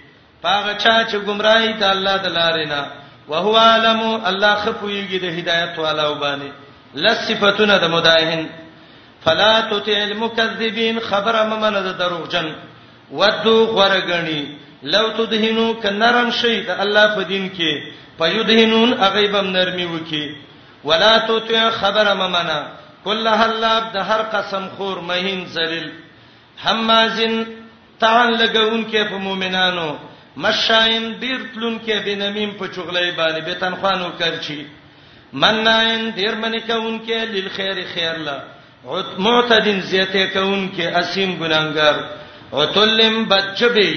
[0.43, 2.79] پاغه چا چې گمراهي ته الله دلارینا
[3.29, 6.49] وهو علم الله خپويږي د هدایت والا وباني
[7.05, 8.49] لصفتنا د مداهن
[9.27, 12.51] فلا تطع المكذبين خبر ممن د دروغجن
[13.21, 14.43] ودو غرغني
[14.95, 20.35] لو تدهنو کنرم شي د الله په دین کې فیدهنون اغیبم نرمی وکي
[20.83, 22.61] ولا تطع خبر ممنا
[23.03, 25.91] کل حلاب د هر قسم خور مهین ذلیل
[26.63, 27.35] حمازن
[27.99, 29.87] تعال لګون کې په مؤمنانو
[30.45, 34.59] مشاین دیر پلون کې بنمیم په چغلې باندې به تنخوانو کرچی
[35.43, 38.37] مناین دیر منی کون کې لیل خیر خیر لا
[39.25, 41.95] معتدن زیته کون کې اسیم ګناګر
[42.53, 43.91] عتلم بچبی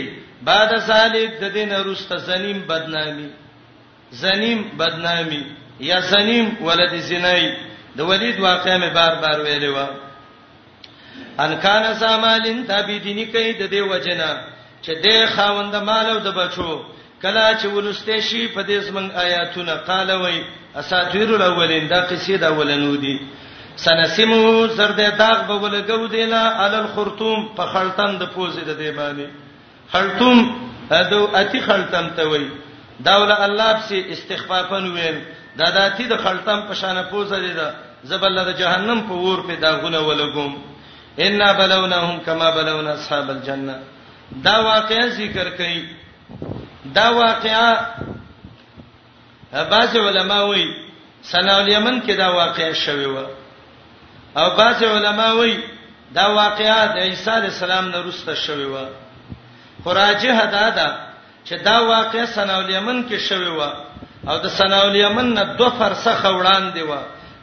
[0.48, 3.28] بعد سالک د دین رست زنیم بدنامی
[4.10, 5.44] زنیم بدنامي
[5.80, 7.50] یا زنیم ولد زنای
[7.96, 9.86] د ولید واقعې مې بار بار ویلې و
[11.42, 14.40] ان کان سامالین تابیدینی کوي د دې وجنه
[14.84, 16.80] چې د خاوند مال او د بچو
[17.22, 20.40] کله چې ولسته شي په دې زمنګ آیاتونه قال وای
[20.74, 23.18] اساطیر الاولین دا قصې د اولنو دي
[23.76, 29.28] سنسمو زرد داغ به ولګو دیلا عل الخرطوم په خلطن د پوزې د دی باندې
[29.92, 30.60] خلطوم
[30.92, 32.46] ادو اتی خلطن ته وای
[33.04, 35.18] داول الله په استخفافن ویل
[35.56, 37.68] دا داتی د خلتم په شان پوزه دي دا
[38.04, 40.52] زبل د جهنم په ور په داغونه ولګوم
[41.18, 43.78] ان بلونهم کما بلونا اصحاب الجنه
[44.44, 45.84] دا واقعا ذکر کړي
[46.98, 47.72] دا واقعا
[49.52, 50.68] بعض علما وایي
[51.32, 53.16] سنا الیمن کې دا واقعا شوی و
[54.38, 55.58] او بعض علما وایي
[56.14, 58.76] دا واقعا د عیسی السلام نه وروسته شوی و
[59.84, 60.90] خراجه حدادا
[61.50, 63.60] چې دا واقع سناول یمن کې شوی و
[64.32, 66.92] او د سناول یمن نه دوه فرسخه وړاندې و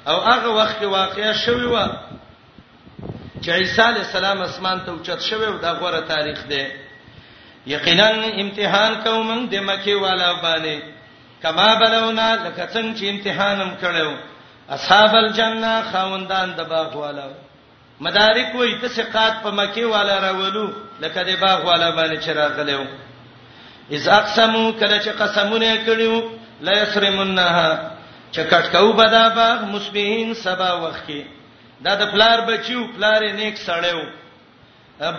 [0.09, 1.87] او هغه وخت کې واقع شوی و
[3.41, 6.63] چې عیسی علی السلام اسمان ته اوچت شوی و دا غوړه تاریخ دی
[7.71, 8.05] یقینا
[8.43, 10.79] امتحان کوم د مکه والا باندې
[11.43, 14.07] کما بلونا لکه څنګه چې امتحانم کړو
[14.77, 17.25] اصحاب الجنه خوندان د باغ والا
[18.07, 20.65] مدارک وې تسقات په مکه والا راولو
[21.01, 22.85] لکه د باغ والا باندې چراغ غلېو
[23.95, 26.15] اذ اقسمو کله چې قسمونه کړیو
[26.65, 27.69] لا یسرمنها
[28.31, 31.21] چې کټکاو بدا باغ مسبهین سبا وخت کې
[31.85, 34.03] دا د پلار بچیو پلار نیک سړیو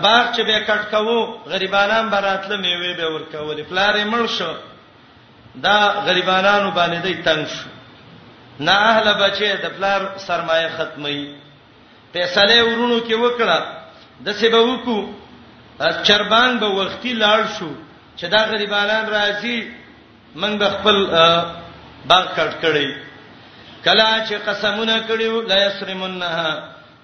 [0.05, 1.17] باغ چې به کټکاو
[1.53, 4.53] غریبانان براتله میوه به ورکول پلار یې مړ شو
[5.65, 7.69] دا غریبانانو باندې دی تنگ شو
[8.67, 11.21] نه اهل بچي د پلار سرمایه ختمي
[12.13, 13.59] فیصله ورونو کې وکړه
[14.27, 14.99] د سبا وکړو
[16.07, 17.69] چربان به وختي لاړ شو
[18.19, 19.59] چې دا غریبانان راځي
[20.41, 20.97] موږ د خپل
[22.11, 22.89] باغ کټ کړی
[23.85, 26.53] کلا چې قسمونه کړیو لا یسرمنها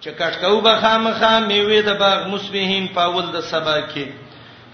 [0.03, 4.07] چې کټکاو به خامخا میوه د باغ مسبهین پاول د سبا کې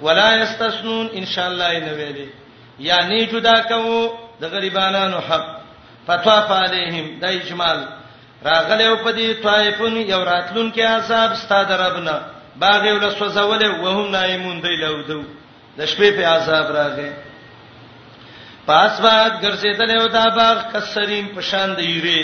[0.04, 2.28] ولا یستسنون ان شاء الله نه ویلي
[2.88, 3.98] یعنی جدا کوو
[4.40, 5.46] د غریبانو حق
[6.06, 7.78] فتوا فعليهم د اجمال
[8.44, 12.16] راغله او پدی طائفون یو راتلون کې عذاب ستاد ربنا
[12.64, 15.22] باغ ول سوزول وهم نایمون دی لودو
[15.80, 17.10] د شپې په عذاب راغې
[18.68, 22.22] پاس بعد ګرځیدل یو دا باغ کسریم پشان دی یری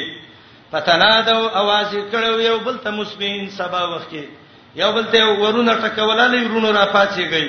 [0.70, 4.24] پتنادو आवाज کړو یو بل ته مسبین سبا وخت کې
[4.80, 7.48] یو بل ته ورونه ټکولالې ورونه را پاتې گئی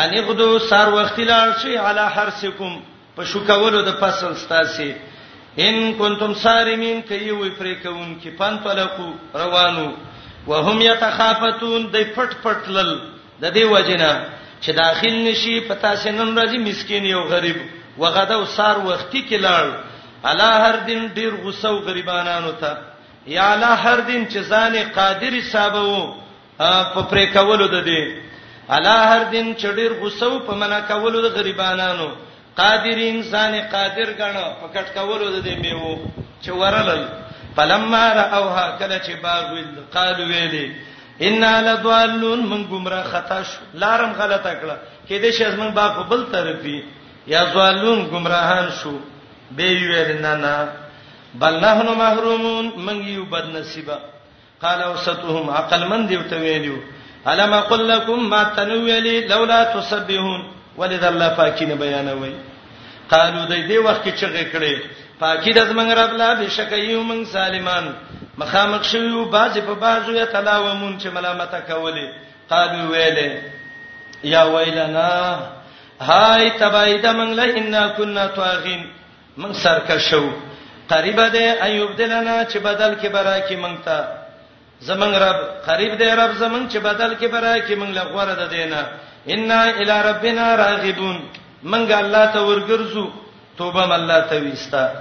[0.00, 2.76] ان یغدو سار وخت لاړ شي علی حرسکم
[3.16, 4.90] په شوکولو د فصل ستاسي
[5.64, 9.88] ان کنتم سارمین کوي وی پرې کوم کې پن پلکو روانو
[10.52, 12.94] وهم یتخافتون د پټ پټلل
[13.40, 14.12] د دې وجنه
[14.64, 17.58] چې داخل نشي پتا سينن راځي مسكين یو غریب
[18.02, 19.64] وغدا او سار وختي کې لاړ
[20.30, 22.76] الا هر دین ډیر غوسو غریبانانو ته
[23.36, 25.88] یا الا هر دین چې ځان قادر حسابو
[26.94, 31.34] په پرې کولو د دې الا هر دین چې ډیر غوسو په منا کولو د
[31.38, 32.08] غریبانانو
[32.62, 35.98] قادر انسان قادر غنو پکټ کولو د دې میو
[36.42, 37.04] چې ورلل
[37.56, 40.64] فلما راوها کله چې باغ ویل قالو ویلي
[41.28, 44.76] ان لذوالون من گمراه خطا شو لارم غلطه کړه
[45.08, 46.78] کې دې شي زمون با په بل طرفي
[47.32, 48.92] یا ذوالون گمراهان شو
[49.56, 50.54] به ویل نه نه
[51.42, 53.98] بل نحنو محرومون من یو بد نصیبا
[54.62, 56.76] قال اوستهم عقل من دی وته ویلو
[57.30, 60.40] الم اقول لكم ما تنويلي لولا تسبحون
[60.78, 62.34] ولذ الله پاکینه بیانوي
[63.12, 64.74] قالو دې دې وخت کې چغې کړې
[65.20, 67.86] پاکی د زمنګ رب لا بشکایو من سالمان
[68.38, 72.08] مخامخ شویو باز په بازو یا تلاومون چې ملامت کولې
[72.50, 73.30] قالو ویلې
[74.24, 75.38] یا ویلنا
[76.00, 78.84] هاي تبعید من له انا كنا طاغین
[79.36, 80.30] من سرکشو
[80.88, 84.08] قریب ده ایوب دلنا چې بدل کې برا کې مونږ ته
[84.88, 88.46] زمنګ رب قریب ده رب زمنګ چې بدل کې برا کې مونږ له غوړه ده
[88.46, 88.86] دینه
[89.28, 91.22] انا الی ربنا راغبون
[91.64, 93.06] مونږ الله ته ورګرځو
[93.58, 94.92] توبه م الله ته وستا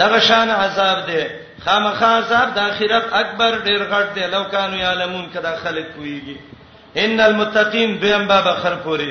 [0.00, 1.20] دغه شان عذاب ده
[1.64, 6.36] خامخا عذاب د اخرت اکبر ډیر غټ دی لو کانو یعلمون کدا خلک کویږي
[7.04, 9.10] ان المتقین بهم باب خر پوری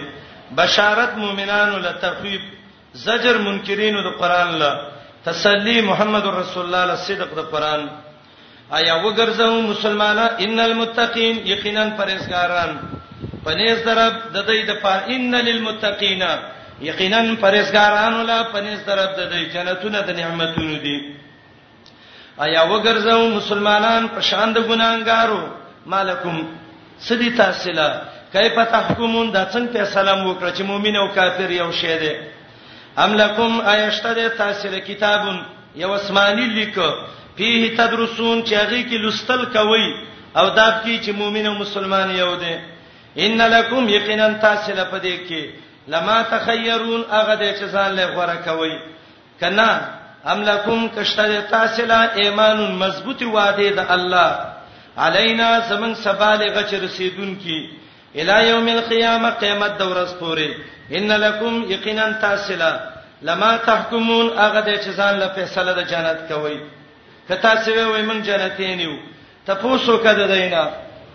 [0.59, 2.41] بشارت مومنانو لتخویب
[3.05, 4.71] زجر منکرینو د قران له
[5.29, 7.81] تسلی محمد رسول الله له صدق د قران
[8.77, 12.71] آیا وګرځو مسلمانان ان المتقین یقینا پرهیزګاران
[13.45, 16.23] پنيز درب د دې د پاره ان للمتقین
[16.89, 20.97] یقینا پرهیزګاران له پنيز درب د دې جنتونه د نعمتونو دي
[22.45, 25.43] آیا وګرځو مسلمانان په شان د ګناګارو
[25.91, 26.37] مالکم
[27.07, 27.89] سدي تاسلا
[28.33, 32.13] کیف تحکمون دا څنګه فیصله وکړه چې مؤمن او کافر یو شی دی
[33.03, 35.37] ام لکم ایشتد تاسل کتابون
[35.81, 36.75] یو اسماني لیک
[37.37, 39.85] فيه تدرسون چې هغه کې لستل کوي
[40.39, 42.55] او دا کې چې مؤمن او مسلمان یو دی
[43.25, 45.43] ان لکم یقینا تاسل پدې کې
[45.93, 48.75] لما تخيرون هغه دې چې ځان له غوړه کوي
[49.39, 49.71] کنا
[50.33, 54.29] ام لکم کشتر تاسلا ایمان مضبوط وعده د الله
[55.05, 57.59] علینا زمن سبالغه چ رسیدون کی
[58.21, 60.47] الی یوم القیامه قیامت د ورځ پورې
[60.99, 62.71] ان لکم یقینا تاسلا
[63.29, 66.57] لما تحکمون هغه د چې ځان له فیصله د جنت کوي
[67.29, 68.93] کتا سوی وای مونږ جنتین یو
[69.45, 70.65] تاسو کده دینا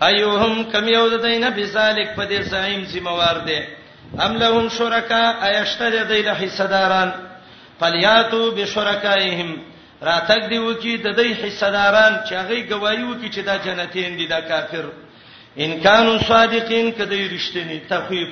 [0.07, 3.59] ایوهم کم یو د دینا بذالک په دې زعیم ذمہ وار دي
[4.25, 5.21] ام لهم شرکا
[5.51, 7.31] ایشتر دیله حصداران دی
[7.83, 9.49] فلیاتو بشرکایهم
[10.09, 14.39] راتګ دی وکی د دې حصداران چې هغه گواہی وکي چې دا جنتین دي دا
[14.51, 14.85] کافر
[15.63, 18.31] ان کانوا صادقین کدی رښتینی تخفیف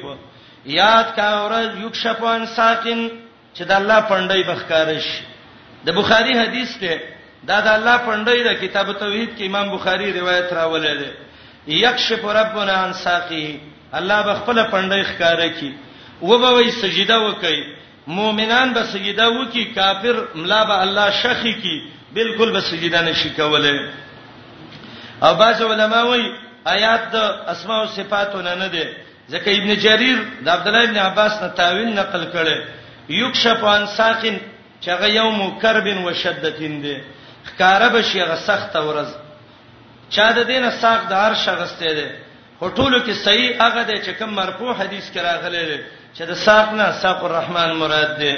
[0.75, 3.01] یاد کا ورځ یو شپون ساکن
[3.55, 5.07] چې د الله پندای بخکارش
[5.89, 6.97] د بخاری حدیث ته
[7.51, 11.13] دا د الله پندای د کتاب توحید کې امام بخاری روایت راولې ده
[11.83, 13.43] یکشف ربنا عن ساقی
[14.01, 15.71] الله بخپل پندای ښکارا کی
[16.21, 17.63] و به وې سجده وکي
[18.07, 21.75] مؤمنان به سجده وکي کافر ملا به الله شخي کی
[22.15, 23.89] بالکل به سجده نشي کوله
[25.21, 26.33] او باز علما وایي
[26.75, 27.15] آیات د
[27.53, 28.85] اسماء او صفاتونه نه ده
[29.31, 32.57] ځکه ابن جرير د عبد الله ابن عباس نه تاویل نقل کړي
[33.21, 34.37] یکشف عن ساقن
[34.85, 36.95] چغه یوم کرب و شدتین ده
[37.47, 39.09] خکاره به شیغه سخت ورځ
[40.15, 42.07] چا د دینه ساق د هر شغسته ده
[42.69, 45.77] ټولو کې صحیح هغه دی چې کوم مرفوع حدیث کې راغلی دی
[46.17, 48.33] چې د ساق نه ساق الرحمن مراد دی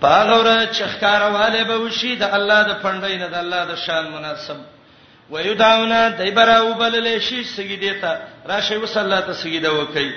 [0.00, 4.10] پاغه ور چې ښکارواله به وشي د الله د پندای نه د الله د شان
[4.10, 4.56] مناسب
[5.30, 8.18] ويدعونا دایبراو بلل شي سګیدې ته
[8.52, 10.12] راشه وسله ته سګیده وکي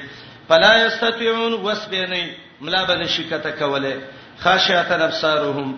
[0.49, 2.27] فلا یستطيعون وسبنی
[2.61, 3.95] ملا به شکته کوله
[4.43, 5.73] خاشعه ابصارهم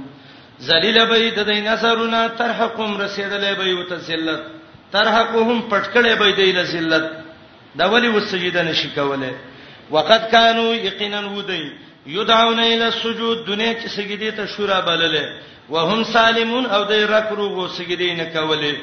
[0.68, 4.40] ذلیل به د دې نظرونه ترحقهم رسیدلې به وت ذلت
[4.92, 7.10] ترحقهم پټکړې به د ذلت
[7.76, 9.34] دا ولی وسجده نشي کوله
[9.92, 11.72] وقد كانوا یقینا ودی
[12.08, 15.30] یدعون الی السجود دنیا کې سجدي ته شورا بلله
[15.70, 18.76] وهم سالمون او دای رکرو وو سجدي نه کوله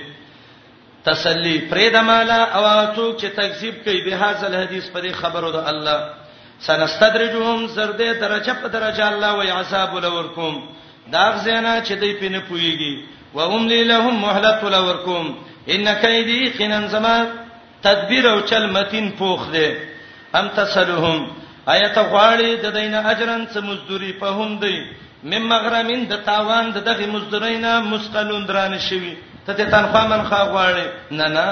[1.05, 6.11] تسلی فرید مالا او اتو چې تکذیب کوي به حاصل حدیث پر خبرو د الله
[6.61, 10.63] سنستدرجهم زرده درجه په درجه الله وی عذاب لورکم
[11.13, 15.35] دا غزینا چې دوی پینې پویږي و هم لهم مهلت لورکم
[15.69, 17.27] ان کیدی قنن زمان
[17.83, 19.67] تدبیر او چل متین پوخ دی
[20.39, 21.21] ام تسلهم
[21.75, 24.77] ایت غواړي د دین اجرن څه مزدوري په هم دی
[25.31, 29.15] مم مغرمین د تاوان د دغه مزدورینا مسقلون دران شوی
[29.47, 30.87] ته ته تنخوا من خا غواړي
[31.21, 31.49] نه نه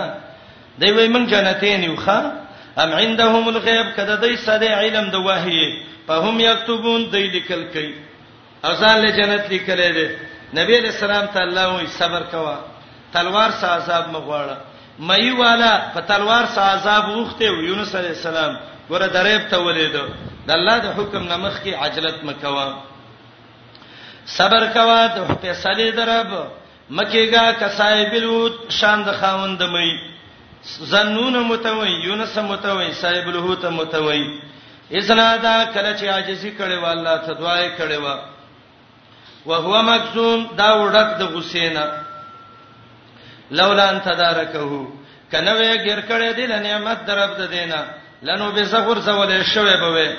[0.81, 2.19] دی وای مونږ جنتین یو ښا
[2.83, 5.63] ام عندهم الغیب کده دای ساده علم د وحی
[6.07, 7.95] په هم یكتبون دی لیکل کوي
[8.71, 10.07] ازان له جنت لیکل دی
[10.61, 12.57] نبی علیہ السلام ته الله وی صبر کوا
[13.13, 14.57] تلوار سا عذاب مغواړه
[14.99, 18.57] مې والا په تلوار سره عذاب وخته یونس علی السلام
[18.89, 20.07] ګوره دریب ته ولیدو
[20.47, 22.69] د الله د حکم نمخ کې عجلت مکوا
[24.37, 26.31] صبر کوا ته په صلی درب
[26.91, 30.01] مکیګه کسایب لوط شان د خاوند مې
[30.81, 34.41] زنون متوي یونس متوي صاحب لوط متوي
[34.93, 38.19] اذنا دا کله چې عاجزی کړي و الله ته دعای کړي و
[39.47, 41.85] وهو مکذوم دا وړک د غسینه
[43.51, 44.87] لولا ان تدارکه
[45.33, 47.85] کنه وې ګر کړې دې له نعمت درب ده دینا
[48.23, 50.17] لنو به زغور زولې شوې بوي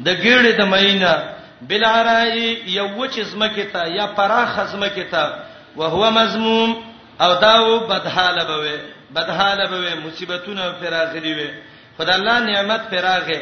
[0.00, 1.22] د ګړې د مینه
[1.62, 5.44] بلعرائی یو وچ زمکه تا یا پراخ زمکه تا
[5.76, 6.76] وهو مذموم
[7.20, 8.78] او داو بدحاله بوي
[9.10, 11.50] بدحاله بوي مصیبتونه پراغلی وي
[11.98, 13.40] خدای الله نعمت پراغه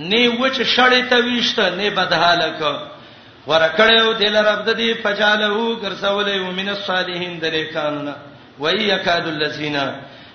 [0.00, 2.78] نه وچ شړې ته ویشته نه بدحاله کو
[3.46, 8.14] ورکړیو دل رب د دې پچالو ګرځولې ومن الصالحین درې کانونه
[8.62, 9.78] وَيَكَادُ الَّذِينَ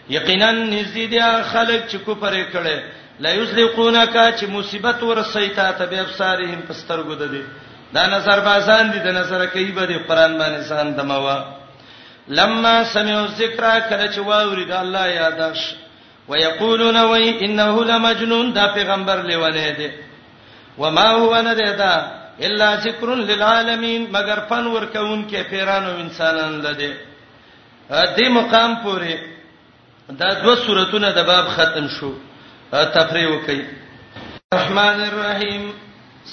[0.09, 2.77] یقینا نزيدیا خلق چې کو پرې کړي
[3.23, 7.41] لا یذلقونک چې مصیبت ورسېتا ته به ابصارهم پسترګو ده دي
[7.93, 11.37] دا نظر باسان دي د نظر کوي به قرآن باندې سان دموا
[12.39, 15.75] لما سمعوا الذکر کله چې واورید الله یاداش
[16.27, 19.93] ويقولون وای انه لمجنون دا پیغمبر لیوالې ده
[20.77, 21.95] وما هو ندیدا
[22.41, 26.93] الا ذکر للعالمین مگر فن ورکون کې پیرانو انسانان لده
[27.89, 29.17] دې مقام پورې
[30.19, 32.13] دا دوه سوراتونه د باب ختم شو
[32.71, 33.61] تفریح وکي
[34.53, 35.71] الرحمن الرحیم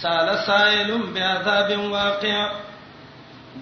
[0.01, 2.35] سال سائل بعذاب واقع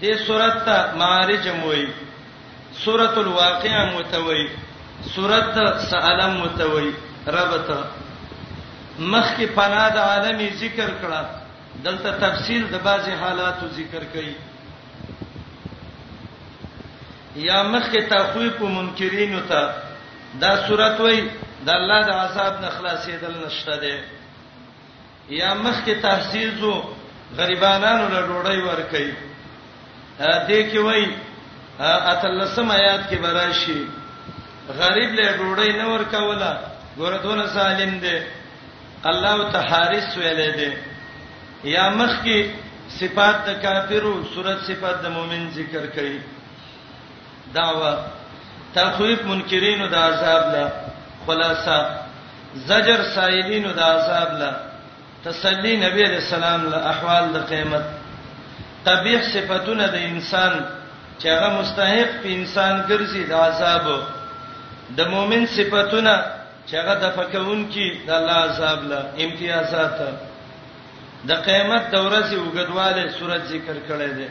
[0.01, 1.87] دې سورته تا معارج موي
[2.85, 4.47] سورۃ الواقعه متوي
[5.15, 5.59] سورۃ
[5.91, 6.91] سالم متوي
[7.39, 7.83] ربته
[8.99, 11.38] مخ کې پناه د عالمي ذکر کړه
[11.85, 14.35] دلته تفصیل د بعضی حالات ذکر کړي
[17.49, 19.61] یا مخه تخویف منکرین ته
[20.45, 24.05] دا صورت وای د الله د عذاب نه خلاصېدل نشته ده
[25.41, 26.75] یا مخه تحسیز او
[27.39, 29.15] غریبانانو له ډوډۍ ورکړي
[30.49, 31.07] دې کې وای
[32.15, 33.81] اتلسم آیات کې براشي
[34.83, 36.59] غریب له ډوډۍ نه ورکوله
[36.99, 38.21] ګوردون سالم دي
[39.15, 40.71] الله تعالی حارس ویلې دي
[41.65, 42.47] یا مخ کې
[43.01, 46.19] صفات د کافرو صورت صفات د مؤمن ذکر کړي
[47.55, 47.95] داوا
[48.75, 50.69] تخویف منکرینو د عذاب لا
[51.27, 51.79] خلاصہ
[52.67, 54.51] زجر سائلینو د عذاب لا
[55.25, 57.85] تسلی نبی علیہ السلام له احوال د قیامت
[58.85, 60.53] طبيع صفاتونه د انسان
[61.21, 64.03] چې هغه مستحق په انسان ګرځي د عذاب
[64.97, 66.15] د مؤمن صفاتونه
[66.69, 69.99] چې هغه د فکون کې د الله عذاب له امتیازات
[71.27, 74.29] د قیامت د ورځې وګدواله صورت ذکر کړي ده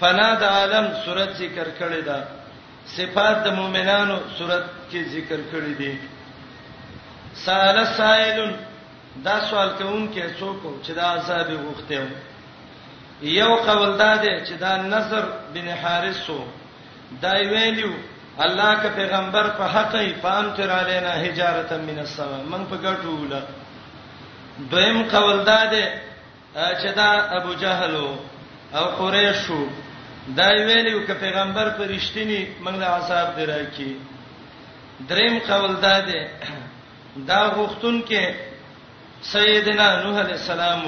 [0.00, 2.18] فنا د عالم صورت ذکر کړي ده
[2.96, 5.92] صفات د مؤمنانو صورت کې ذکر کړي دي
[7.44, 8.38] سال سائل
[9.26, 12.08] دا سوال کوم کې څوک چې دا عذاب غوښته و
[13.40, 15.22] یو قول دا ده چې دا نصر
[15.54, 16.40] بن حارثو
[17.22, 17.92] دا ویلو
[18.44, 23.10] الله کا پیغمبر په حق یې پام تر علینا حجارتا من السما من په ګټو
[23.22, 23.42] ولا
[24.70, 25.84] دویم قول دا دی
[26.54, 27.94] چې دا ابو جهل
[28.74, 29.60] او قریشو
[30.36, 33.88] دا ویلو ک پیغمبر پرشتنی موږ له حساب درکې
[35.08, 36.20] دریم قول دا دی
[37.30, 38.34] دا غختون کې
[39.30, 40.84] سیدنا نوح علیہ السلام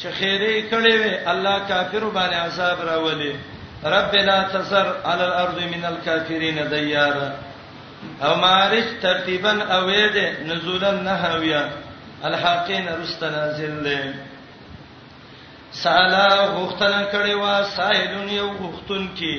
[0.00, 3.34] چې خیره کړي وي الله کافر باندې عذاب راولي
[3.84, 7.30] رب لا تزر على الارض من الكافرين ديارا
[8.22, 11.66] او مارج ترتیبا اوې ده نزولا نحویا
[12.26, 14.14] الحاقین رست نازل له
[15.82, 19.34] سالا غختنه کړي وا سائلون یو غختن کی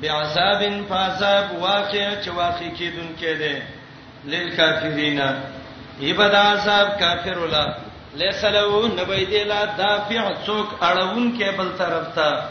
[0.00, 3.62] بعذابن فعذاب واقع چې واقع کیدون کې ده
[4.34, 5.20] للکافرین
[6.08, 7.64] یبدا عذاب کافر ولا
[8.22, 12.42] لیس له نبی دی لا دافع څوک اړون کې بل طرف ته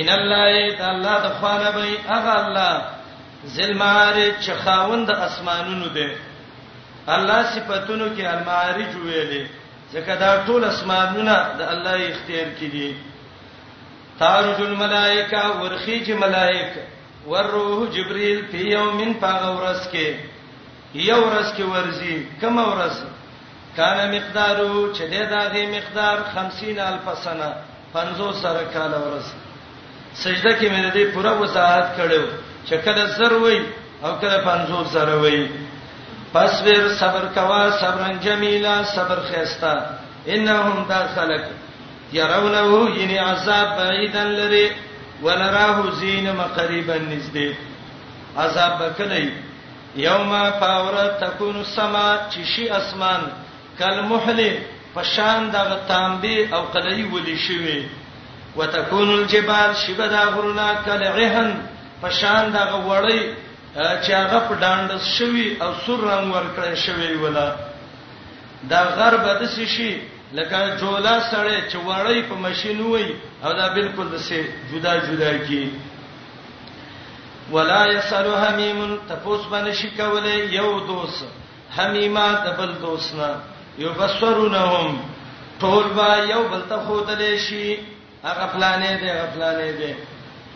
[0.00, 1.86] من الله تعالی د خوانه به
[2.16, 2.82] اغه الله
[3.56, 6.10] ذل معارج خاوند اسمانونو ده
[7.08, 9.46] الله صفاتونو کې المعارج ویلې
[9.92, 12.94] ځکه دا ټول اسمانونه د الله اختیار کې دي
[14.18, 16.82] تعرج الملائکه ورخیج ملائکه
[17.26, 20.08] والروح جبريل په یومن پاغورس کې
[20.94, 22.96] یو ورځ کې ورزي کوم ورځ
[23.76, 27.54] کان مقدارو چې د داغه مقدار 50000 سنه
[27.94, 29.26] 50 سره کال ورځ
[30.14, 32.22] سجده کې مې د دې پوره وضاحت کړو
[32.68, 33.60] چې کله زر وای
[34.04, 35.48] او کله 50 زر وای
[36.32, 39.74] فاصبر صبر کوا صبرن جمیلا صبر خيستا
[40.34, 41.48] انهم داخلك
[42.12, 44.70] يرونه یني عذاب بعيدا لري
[45.22, 47.54] ونراه زين مقربا نزدې
[48.38, 49.30] عذاب بکلی
[49.96, 53.20] یوم فاور تكون السما چشي اسمان
[53.78, 54.40] کالمحل
[54.94, 57.86] فشان دغه تانبي او قلي ولي شوي
[58.56, 61.54] وتكون الجبال شبدا غرنا کالعهن
[62.02, 63.20] فشان دغه وړي
[63.74, 67.48] چې هغه په ډاند شوی او سور رنگ ورکړی شوی ولا
[68.70, 69.42] دا غرب د
[69.74, 69.90] شي
[70.32, 73.14] لکه جولا سره چې وړی په ماشين وای
[73.44, 74.38] او دا بالکل د سه
[74.72, 75.70] جدا جدا کی
[77.52, 81.14] ولا يسلو حمیم تفوس باندې شکولې یو دوس
[81.78, 83.30] حمیما دبل دوسنا
[83.78, 85.00] یو بصرونهم
[85.60, 87.78] ټول با یو بل ته خودلې شي
[88.24, 89.94] هغه فلانې دي هغه فلانې دي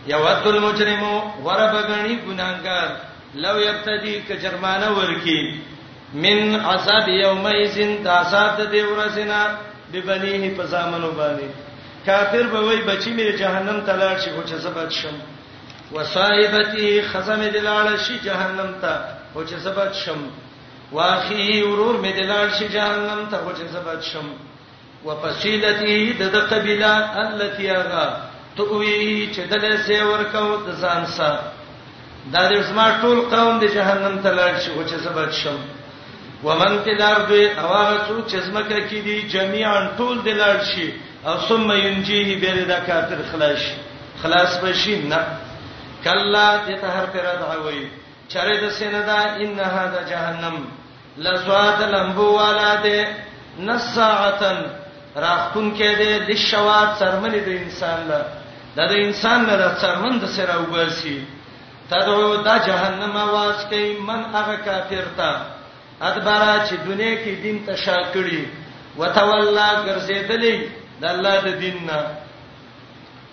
[0.07, 1.03] یود المجرم
[1.45, 2.89] ورب غنی ګناګار
[3.35, 5.61] لو یبتدی کجرمانه ورکی
[6.15, 9.47] من عذاب یومئذ تاسات دی ورسنا
[9.93, 11.49] ببنیه پسامنو باندې
[12.07, 15.15] کافر به وای بچی مې جهنم تلار شي خو چې سبب شم
[15.93, 18.95] وصایبتی خزم دلال شي جهنم ته
[19.33, 20.29] خو چې سبب شم
[20.93, 24.27] واخی ورور مې دلال شي جهنم ته خو چې سبب شم
[25.05, 31.39] وفصیلتی د قبیله التي اغا ته وی چې دله سي ورکو د ځان سره
[32.35, 35.57] دا د زما ټول قوم د جهنم ته لاړ شي او چې زبر شم
[36.47, 40.87] ومن فی الارض اواغه څو چې زمکه کې دي جميعا ټول د لاړ شي
[41.27, 43.65] او ثم ينجيه بیر د کافر خلاص
[44.23, 45.21] خلاص بشي نه
[46.05, 47.85] کلا ته هر پر دعوی
[48.29, 50.57] چره د سیندا ان هاذا جهنم
[51.27, 53.03] لزوات لمبو والا ده
[53.59, 54.65] نساعتن
[55.27, 58.23] راختون کې ده د شوات سرمنې د انسان له
[58.77, 61.17] دا د انسان نه د څرمند سره وباسي
[61.91, 65.31] تدعو دا جهنم आवाज کوي من هغه کافر ته
[66.09, 68.41] ادبارا چې دنیا کې دین ته شا کړی
[68.99, 70.57] وتولى ګرځیدلې
[71.01, 72.01] د الله د دین نه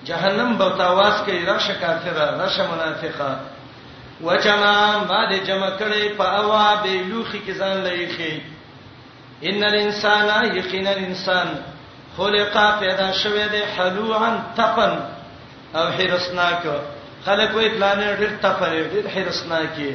[0.10, 3.32] جهنم به تواز کوي راشه کافره راشه منافقه
[4.22, 8.42] وجمع ما د جمع کړي په اوا به لوخي کې ځان لایخي
[9.50, 11.48] ان الانسان یقینا الانسان
[12.18, 14.94] خلق پیدا شوی دی حلوعا تپن
[15.76, 16.64] او حرسناک
[17.26, 19.90] خلک وې پلان ډېر تفری ډېر حرسناکي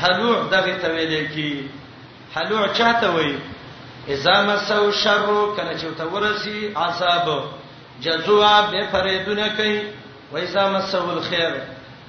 [0.00, 1.52] حلوع دغه تویل کی
[2.36, 3.34] حلوع چاته وې
[4.14, 5.26] اذا مسو شر
[5.56, 7.28] کنه چې تورسی عذاب
[8.04, 9.78] جزوا به فریدونه کوي
[10.32, 11.52] و اذا مسو الخير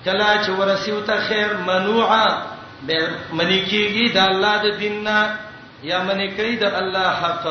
[0.05, 2.41] کلا چې ورسیو ته خیر منوعا
[2.87, 5.35] به منی کیږي د الله د دین نه
[5.83, 7.45] یا منی کوي د الله حق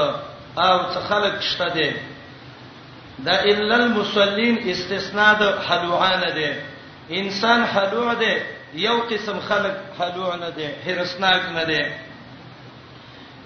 [0.56, 1.90] او څه خلق شته دي
[3.24, 6.50] دا الا المصلين استثناء د حلوعانه ده
[7.10, 8.36] انسان حلوع ده
[8.74, 11.90] یو قسم خلق حلوع نه ده هرسناک نه ده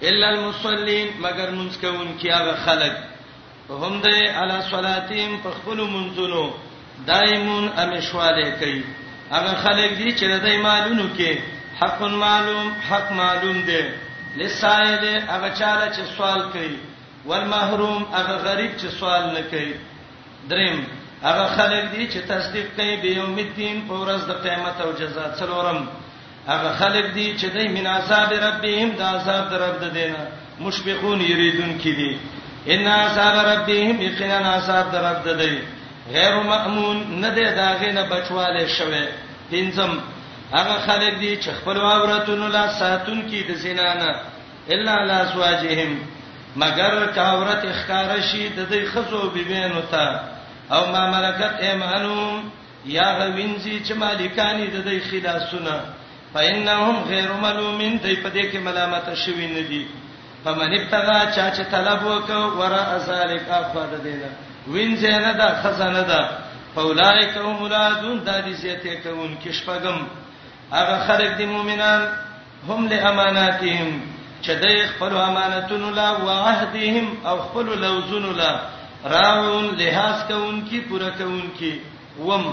[0.07, 2.95] الا المصلين مگر منځ کوون کیاغه خلق
[3.69, 6.45] هم ده علی صلاتهم پخپل منځونو
[7.07, 8.83] دایمون امشواله کوي
[9.31, 11.31] هغه خلق دي چې دای مالونو کې
[11.81, 13.91] حق معلوم حق معلوم ده
[14.37, 16.77] لسائل هغه چاله چې سوال کوي
[17.27, 19.73] والمحروم هغه غریب چې سوال نه کوي
[20.49, 20.77] دریم
[21.23, 25.25] هغه خلک دي چې تصدیق کوي به یوم الدین په ورځ د قیامت او جزا
[25.39, 25.79] څلورم
[26.47, 30.25] هغه خلک دي چې د من عذاب ربهم د عذاب در رب دینه
[30.59, 32.15] مشفقون یریدون کړي
[32.75, 35.55] ان عذاب ربهم یقینا عذاب در رب دی
[36.13, 39.05] غیر مامون نه دی داغه نه بچواله شوه
[39.51, 39.91] پنځم
[40.57, 44.21] هغه خلک دي چې خپل عورتونو لا ساتون کې د زنا نه
[44.75, 45.97] الا لا سواجهم
[46.55, 50.05] مگر کاورت اخکار شي د دې خزو بيبینو ته
[50.75, 52.49] او ما ملکت ایمانهم
[52.93, 55.75] یا غوینځي چې مالکانی د دې خلاصونه
[56.33, 59.83] فإنهم غیر ملومین دې په دې کې ملامت شوی نه دي
[60.43, 62.31] فمن ابتغى چا چې طلب وکړ
[62.61, 64.29] ورا ذالک اخوا د دې نه
[64.67, 66.29] وینځه نه ده خزانه ده
[66.75, 70.01] فاولائک هم مرادون د دې زیته کوون کې شپګم
[70.73, 72.07] هغه خلک دي مؤمنان
[72.67, 73.97] هم له اماناتهم
[74.41, 78.51] چې د خپل امانتونو لا وعهدهم او خپل لوزونو لا
[79.15, 81.73] راون لحاظ کوونکی پوره کوونکی
[82.27, 82.45] وم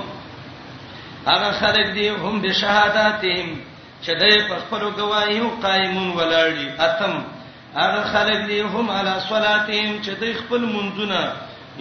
[1.28, 3.48] هغه خلک دي هم به شهادتهم
[4.02, 7.14] چې د خپل گواهیو قائمون ولاړی اتم
[7.78, 11.32] هغه خلک دي هم علی صلاتهم چې د خپل منځونه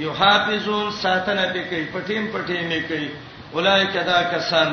[0.05, 3.09] یحافظون ساتنه کوي پټیم پټیم کوي
[3.55, 4.67] اولای کدا کسان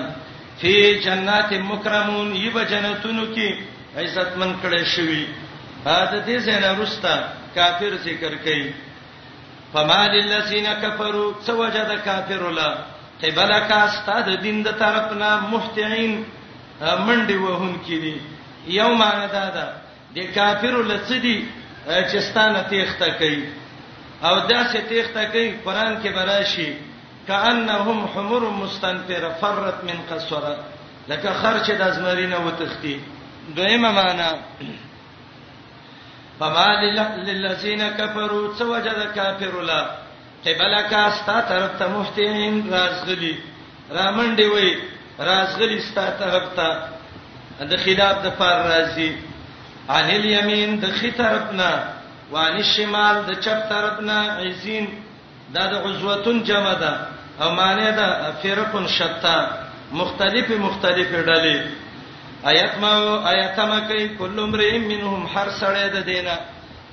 [0.58, 0.74] فی
[1.04, 3.54] جنات مکرمون یب جنتونو کې
[3.98, 5.24] عزت من کړي شوی
[5.84, 7.14] دا دې زنه رستا
[7.54, 8.70] کافر ذکر کوي
[9.72, 12.68] فمال للذین کفروا سوجد کافر لا
[13.22, 16.12] قبلک استاد دین د طرفنا محتعين
[16.80, 18.16] منډي وهون کړي
[18.76, 19.66] یوم انا دادا
[20.18, 21.36] د کافر لسدي
[21.86, 23.42] چې ستانه تیخته کوي
[24.24, 26.70] او داسې تیخته کوي قران کې براشي
[27.26, 30.56] کأنهم حمر مستنفر فرت من قسوره
[31.08, 32.98] لکه خرچه د ازمرینه وتختی
[33.56, 34.38] دویمه معنا
[36.40, 36.66] فما
[37.26, 39.80] للذین کفروا سوجد کافر لا
[40.44, 43.34] قبلک استا طرف ته محتین رازغلی
[43.90, 44.74] رامنډي وای
[45.18, 49.10] رازغلی استا طرف ته د خلاف د فار رازی
[49.88, 51.70] عن الیمین د خې طرفنا
[52.30, 54.86] وان الشمال د چپ طرفنا عزین
[55.54, 56.94] دا د عزوتون جمع ده
[57.40, 59.36] او معنی ده فرقن شتا
[59.92, 61.77] مختلفه مختلفه ډلې
[62.46, 62.90] ایت ما
[63.30, 66.38] ایت ما کوي کله مری منهم هر سړی د دینه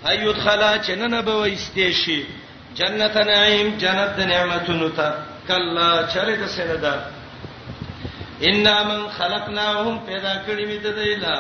[0.10, 2.24] ایت خلا چنن به وستې شي
[2.78, 5.08] جنت نعیم جنت نعمتونو ته
[5.48, 6.94] کلا چرته سندا
[8.48, 11.36] ان من خلقناهم پیدا کړی می د دیلا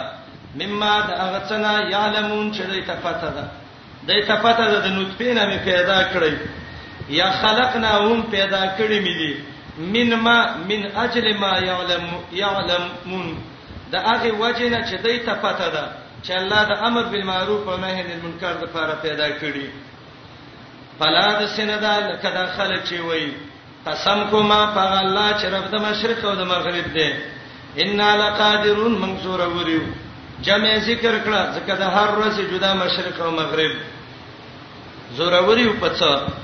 [0.56, 3.48] مما د اغتنا یعلمون چې دوی ته پته ده
[4.10, 6.34] دوی ته پته ده د نطفه نه می پیدا کړی
[7.16, 10.38] یا خلقناهم پیدا کړی می دي من ما
[10.70, 12.04] من اجل ما یعلم
[12.44, 13.28] یعلمون
[13.92, 15.84] د هغه وجه نه چې دای ته پته ده
[16.26, 19.66] چې الله د امر بالمعروف او نهي عن المنکر د لپاره پیدا کړی
[21.00, 23.32] فلا د سندا لکه دا خلک چې وایي
[23.88, 27.10] قسم کوما په الله چې رب د مشرق او د مغرب دی
[27.84, 29.82] ان لقادرون منصور وریو
[30.46, 33.72] جمع ذکر کړه ځکه د هر ورځې جدا مشرق او مغرب
[35.18, 36.42] زوروري په څه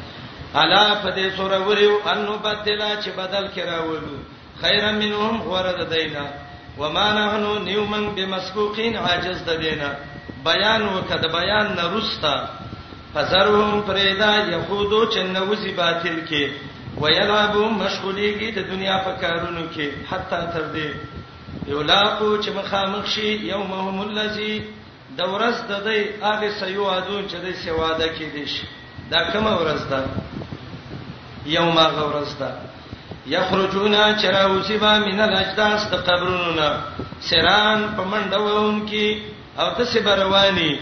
[0.61, 4.17] الا په دې زوروري انو بدلا چې بدل کړه ولو
[4.61, 6.25] خیر منهم ورد دینا
[6.79, 9.91] وما نحن نيومن بمسبوقين عاجز ددینا
[10.45, 12.35] بیان وکد بیان نرستا
[13.13, 16.51] فزرهم پرېدا يهودو چنوزي باطل کې
[17.01, 20.89] ويلعبو مشغوليږي د دنیا په کارونو کې حتی تر دې
[21.73, 24.55] یولاقو چې مخامخ شي يومهم الذي
[25.19, 28.67] دورس د دې هغه سيوادو چې د سیواده کې دي شي
[29.15, 30.05] دا کومه ورځ ده
[31.53, 32.53] یوم هغه ورځ ده
[33.27, 36.69] یخرجونا چراوسی با من الاجداس د قبرونو
[37.29, 39.07] سران پمنډوون کی
[39.59, 40.79] او د سبروانی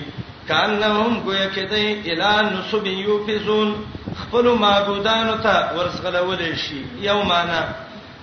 [0.48, 3.76] کانهم گویا کدی اعلان نسب یوفزون
[4.22, 7.62] خپل معبودانو ته ورسغلول شي یومانا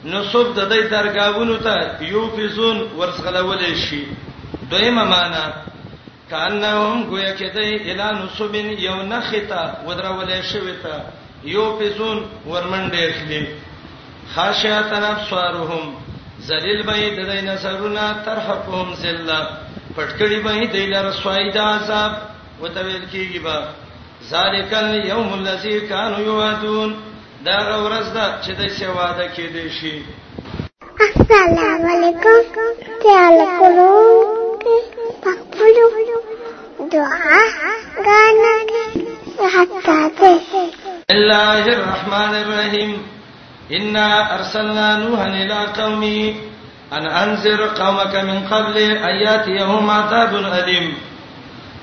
[0.05, 4.03] نسب د دې درگاهونو ته یوفزون ورسغلول شي
[4.71, 5.45] دویمه معنا
[6.31, 10.95] کانهم گویا کدی اعلان نسب یو نختا ودرول شوی ته
[11.45, 13.47] یوفزون ورمنډه اخلي
[14.35, 15.95] خاشعتن ابصارهم
[16.47, 19.41] ذلیل به د دینه سرونه ترحقهم ذلہ
[19.97, 22.13] پټکړی به د لاره سوای د عذاب
[22.63, 23.59] وتویل کیږي با
[24.31, 26.95] ذالک الیوم الذی کانوا یوعدون
[27.45, 30.05] دا ورځ ده چې د څه وعده کېدې شي
[31.01, 32.39] السلام علیکم
[33.03, 33.91] تعالی کولو
[35.23, 35.89] پخپلو
[36.93, 37.41] دعا
[38.07, 38.55] غانا
[39.57, 40.39] حتا ته
[41.11, 42.95] الله الرحمن الرحیم
[43.73, 46.35] ان ارسلنا نوحا الى قومه
[46.93, 50.95] ان انذر قومك من قبل اياتهم عذاب اليم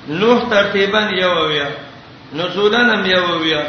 [0.08, 1.68] نوح ترتیبا یوویا
[2.34, 3.62] نزولنا یوویا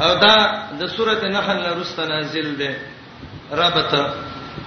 [0.00, 0.34] او دا
[0.80, 2.70] د سوره نحل رست نازل ده
[3.52, 3.92] ربط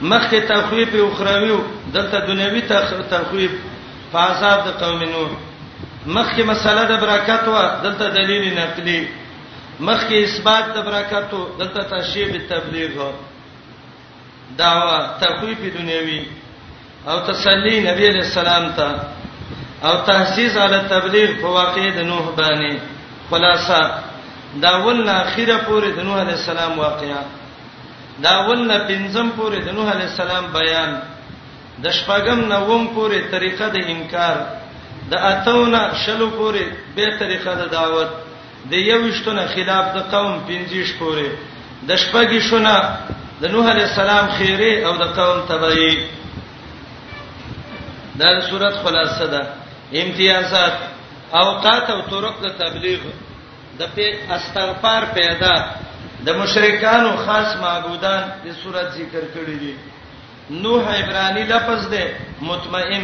[0.01, 1.59] مخه تخویب او خراوی
[1.93, 2.61] دلته دنیوی
[3.11, 3.51] تخویب
[4.13, 5.29] فعذاب د قوم نوح
[6.05, 9.07] مخه مساله د برکت و دلته دلیل نقلی
[9.87, 12.93] مخکې اثبات د برکاتو دلته تشیب تبلیغ
[14.59, 16.21] دعوه تخویف دنیوي
[17.11, 18.89] او تسلی نبی علیہ السلام ته
[19.89, 22.79] او تحسیز علی تبلیغ په واقع د نوح باندې
[23.29, 23.81] خلاصہ
[24.65, 27.21] دا ولنا اخیره پورې د نوح علیہ السلام واقعیا
[28.25, 30.97] دا ولنا پنځم پورې د نوح علیہ السلام بیان
[31.83, 34.37] د شپږم نوم پورې طریقه د انکار
[35.13, 36.63] د اتونه شلو پورې
[36.99, 38.07] به طریقه د دعوت
[38.69, 41.29] د یو شتونه خلاف د قوم پنځیش پورې
[41.89, 42.75] د شپږی شونه
[43.41, 45.93] د نوح علی السلام خیره او د قوم تبعی
[48.19, 49.41] دا د صورت خلاصه ده
[50.01, 50.73] امتیازات
[51.43, 52.99] اوقات او طرق د تبلیغ
[53.79, 55.55] د په استغفار پیدا
[56.25, 59.73] د مشرکانو خاص معبودان د صورت ذکر کړی دي
[60.63, 62.05] نوح عبرانی لفظ ده
[62.41, 63.03] مطمئن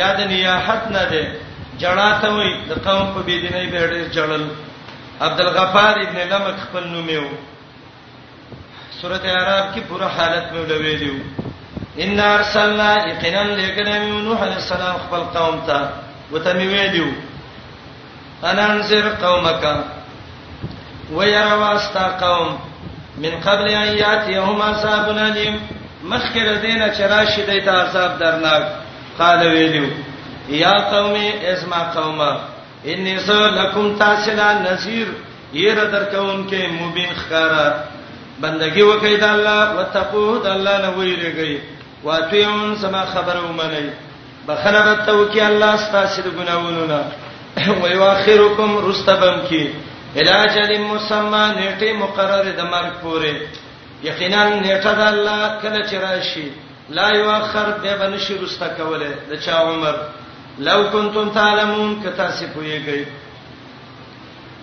[0.00, 1.24] یاد نیاحت نه ده
[1.82, 4.42] جړاته وي د قوم په بيدینۍ به ډېر جړل
[5.26, 7.22] عبد الغفار ابن نمک خپل نوم یو
[9.00, 11.14] سورته عرب کې پوره حالت مې ولویلو
[12.04, 15.78] ان ارسلنا اقنا لکنم نوح علیہ السلام خپل قوم ته
[16.32, 17.08] وته مې ویلو
[18.50, 19.64] انا انذر قومک
[21.12, 22.50] ويرى واستا قوم
[23.24, 25.54] من قبل ان ياتيهم عذاب اليم
[26.12, 28.62] مخکره دینه چرشی دیت عذاب درناک
[29.22, 29.86] قال ویلو
[30.58, 32.32] یا قومي اسمع قومه
[32.92, 35.06] ان سلکم تاسلا نذیر
[35.52, 37.64] یره درکون کې مبین خکارا
[38.40, 41.58] بندگی وکید الله وتقو د الله نه ویریږي
[42.04, 43.82] واتیون سما خبره ومني
[44.48, 47.04] بخنه توکی الله ستاسو د ګناوونو نه
[47.82, 49.66] ويواخرکم رستبم کې
[50.20, 53.36] علاج للمسمى نیټه مقرره د مرګ پورې
[54.04, 56.48] یقینا نیټه د الله کله چې راشي
[57.00, 59.94] لا یواخر به بنشي رستا کوله د چا عمر
[60.66, 63.04] لو کنتم تعلمون کتا سی پویږي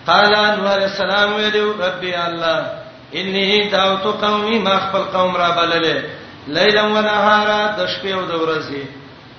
[0.07, 2.65] قال انور السلام ویلو ربي الله
[3.21, 5.97] اني دعوت قومي ما خپل قوم را بللې
[6.57, 8.83] ليلا و نهارا د شپې او د ورځې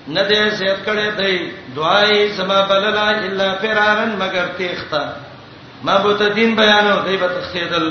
[0.09, 5.02] نه دې زیات کړې دی دعای سما بللا الا فرارن مگر تیختا
[5.88, 7.88] ما بوت دین بیانو دی به تخیدل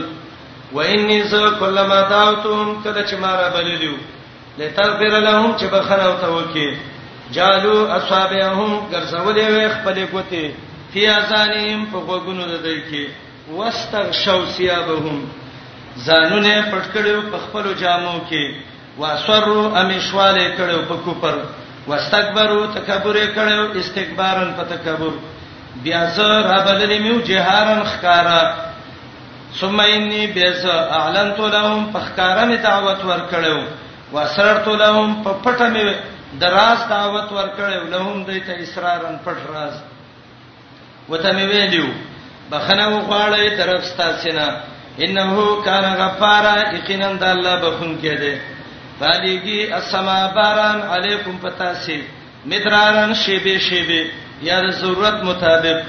[0.74, 3.94] و انی ز کلمہ دعوتهم کله چې ما را بللیو
[4.58, 6.70] لتغفر لهم چې بخنه او توکي
[7.34, 10.46] جالو اصحابهم ګرځولې وې خپل ګوتې
[10.94, 13.06] فی ازانیم په وګونو د دې کې
[13.58, 15.18] واستغشوا ثيابهم
[16.06, 18.46] زانونه پټکړو په خپل جامو کې
[18.98, 21.36] واسروا امشواله کړو په کوپر
[21.88, 25.14] واستكبروا تکبر کړو استکبارن په تکبر
[25.84, 28.42] بیا زه رابللې میو جهارن خکارا
[29.60, 30.66] ثم انی بیس
[31.00, 33.58] اعلنت لهم فخکارن دعوت ورکړو
[34.14, 35.94] واسررت لهم په پټه میو
[36.42, 39.74] دراز دعوت ورکړې لهم دې ته اصرارن پټ راز
[41.10, 41.88] وته مې ویلو
[42.52, 44.48] بخنه وغواړې طرف ستاسینا
[45.08, 48.34] انه کان غفارا یقینا د الله بخون کې ده
[49.00, 52.02] فالیږي السما باران علیکم پتاسی
[52.50, 54.02] مدرارن شیبه شیبه
[54.42, 55.80] یا د ضرورت مطابق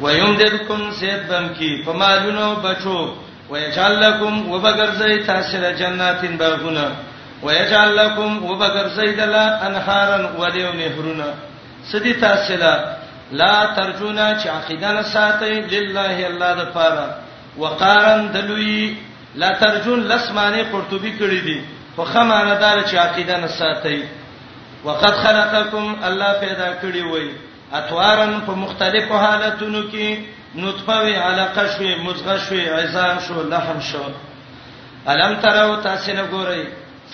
[0.00, 2.98] ويمددکم سید بم کی فمالونو بچو
[3.50, 6.86] ويجعل لكم وبغرزي تاسره جناتین باغونه
[7.44, 11.34] ويجعل لكم وبگر زیدلا انهارن ودیو نهرونه
[11.92, 12.96] سدي تاسلا
[13.32, 17.16] لا ترجونا چې عقیدانه ساتي لله الله د پاره
[17.58, 18.96] وقارن دلوي
[19.34, 21.62] لا ترجون لسمانه قرطبي کړی دي
[21.96, 24.04] خو خمانه دار چې عقیدانه ساتي
[24.84, 27.30] وقد خلقکم الله پیدا کړی وای
[27.74, 30.18] اتوارن په مختلفو حالتونو کې
[30.54, 34.02] نطفه وی علاقه شوي مزغه شوي عظام شو لحم شو
[35.06, 36.64] الم تروا تاسو نه ګورئ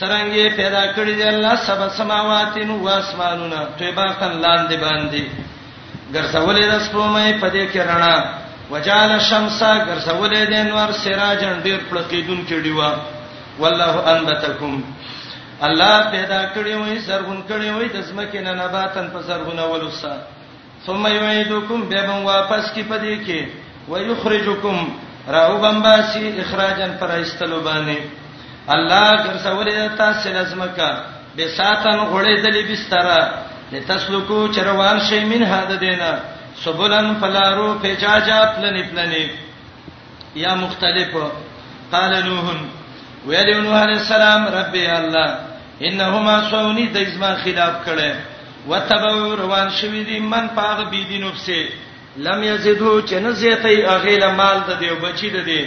[0.00, 5.22] سرانګې پیدا کړې دي الله سبا سماواتین او اسمانونه طيباقن لاندې باندې
[6.14, 8.16] ګرځولې د سپومې په دې کې رڼا
[8.70, 12.90] وجال الشمس ګرځولې د انوار سراجن ډېر پلقیدون کې دیوا
[13.62, 14.80] والله انبتکم
[15.68, 20.12] الله پیدا کړی وې زرغون کړی وې د زمکه نه نباتن په زرغونه ولوسا
[20.86, 23.40] ثم يعيدكم بهم واپس کی پدې کې
[23.88, 24.98] ويخرجكم
[25.36, 27.96] راو بمباسي اخراجن پر استلوبانه
[28.74, 30.90] الله ګرځولې تاسو لزمکا
[31.36, 33.06] به ساتن غړې دلې بستر
[33.72, 36.18] لتسلکو چروان شي من هدا دینه
[36.64, 39.26] سبولن فلارو پیچاجات لنی پلنی
[40.34, 41.10] یا مختلف
[41.92, 42.46] قال نوح
[43.26, 45.36] ویلی نوح علیہ السلام رب الله
[45.82, 48.14] انهما سونی د اجماع خلاف کړي
[48.68, 51.68] وتبو روان شوی دي من پاغ بی دین نفسه
[52.16, 55.62] لم یزدو چنه زیتای اغیله مال د دیو بچی د دی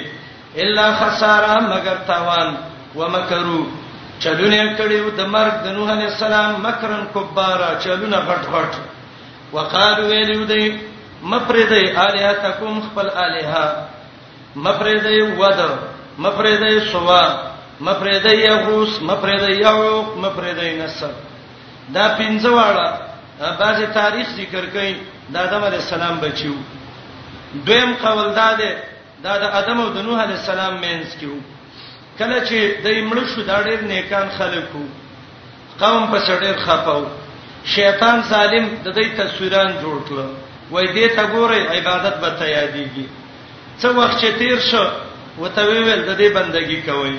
[0.65, 2.55] الا خساره مگر تاوان
[2.95, 3.59] ومکروا
[4.23, 8.71] چلونه کړیو د مرګ د نوح علی السلام مکرن کبارا چلونه غټ غټ
[9.55, 10.65] وقالو ویلو دی
[11.31, 13.65] مفردای الہاتکم خپل الہا
[14.65, 15.71] مفردای ودر
[16.25, 17.23] مفردای سوا
[17.87, 21.11] مفردای یغوس مفردای یعوق مفردای نصر
[21.95, 22.89] دا پنځه واړه
[23.61, 24.93] بعضی تاریخ ذکر کوي
[25.33, 26.55] د آدم علی السلام بچیو
[27.65, 28.69] دویم قول دا ده
[29.23, 31.35] دا د آدم او د نوح علی السلام مینس کیو
[32.19, 34.81] کله چې د ایمړ شو دا ډېر نیکان خلکو
[35.81, 37.03] قوم په څډیر خپاو
[37.75, 40.29] شیطان ظالم د دې تصویران جوړ کړل
[40.71, 43.05] وای دې ته ګوره عبادت به ته یادېږي
[43.79, 44.83] څو وخت چې تیر شو
[45.39, 47.17] وته ویل د دې بندگی کوي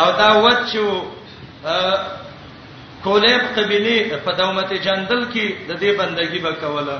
[0.00, 1.02] او دا وڅو
[3.04, 6.98] کولیب قبیله په دومت جندل کې د دې بندگی وکوله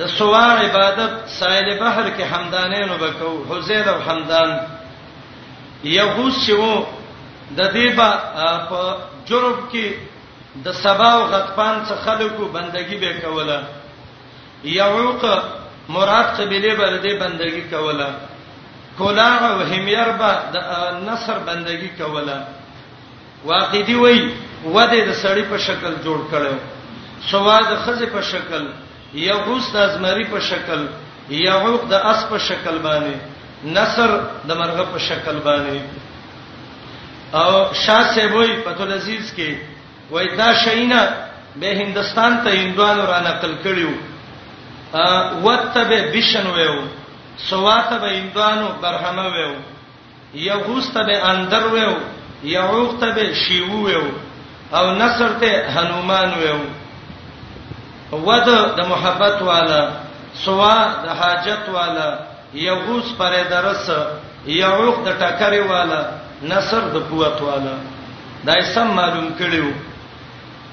[0.00, 4.52] د سوار عبادت سایل بحر کې حمدانینو وکاو حزیر او حمدان
[5.84, 6.84] يهود چې وو
[7.56, 8.06] د دې په
[9.28, 9.92] جرب کې
[10.64, 13.62] د سبا او غطفان څخه خلکو بندگی به کوله
[14.64, 15.24] یعوق
[15.88, 18.08] مراد قبيله به دې بندگی کوله
[18.98, 20.56] کولاغ او همیر به د
[21.08, 22.42] نصر بندگی کوله
[23.44, 24.30] واقعي وای
[24.64, 26.54] وده د سړی په شکل جوړ کړو
[27.30, 28.68] سواد خزه په شکل
[29.14, 30.86] یغوس د ازمری په شکل
[31.30, 33.14] یعوق د اس په شکل باندې
[33.64, 34.10] نصر
[34.48, 35.80] د مرغه په شکل باندې
[37.34, 39.56] او شاه سیبوی پتول عزیز کې
[40.10, 41.02] وای دا شینا
[41.56, 43.90] به هندستان ته هندوانو را نقل کړیو
[44.94, 46.82] ا وتبه بشن ویو
[47.48, 49.54] سواته به هندوانو برهمه ویو
[50.34, 51.96] یغوس ته به اندر ویو
[52.44, 54.02] یعوق ته به شیوو ویو
[54.72, 56.58] او نصر ته هنومان ویو
[58.26, 58.44] ود
[58.76, 59.90] د محبت والا
[60.34, 62.18] سوا د حاجت والا
[62.54, 63.90] یغوس پر درس
[64.46, 66.02] یعوق د ټکرې والا
[66.42, 67.74] نصر د قوت والا
[68.46, 69.68] دای سم معلوم کړیو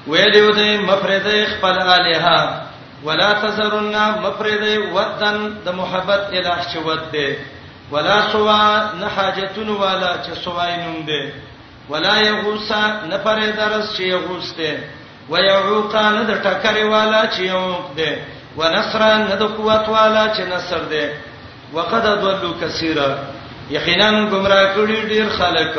[0.06, 2.62] ویل یو دې مفرد خپل الها
[3.04, 4.62] ولا تزرن مفرد
[4.94, 7.34] ودن د محبت الہ شوت دې
[7.92, 11.32] ولا سوا نه حاجتون والا چې سوای نوم دې
[11.90, 12.70] ولا یغوس
[13.10, 14.74] نه پر درس چې یغوس دې
[15.30, 18.16] ويعوقا نه د ټکرې والا چې یعوق دې
[18.58, 21.27] ونصرا نه د قوت والا چې نصر دې
[21.72, 23.16] وقد ضلوا كثيرا
[23.70, 25.74] یقینا گمراه کړي ډیر خلک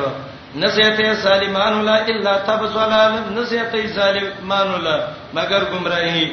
[0.55, 4.97] نزیته سالمان لا الا تبذلال نزیته ظالمان لا
[5.33, 6.25] مگر گمراهی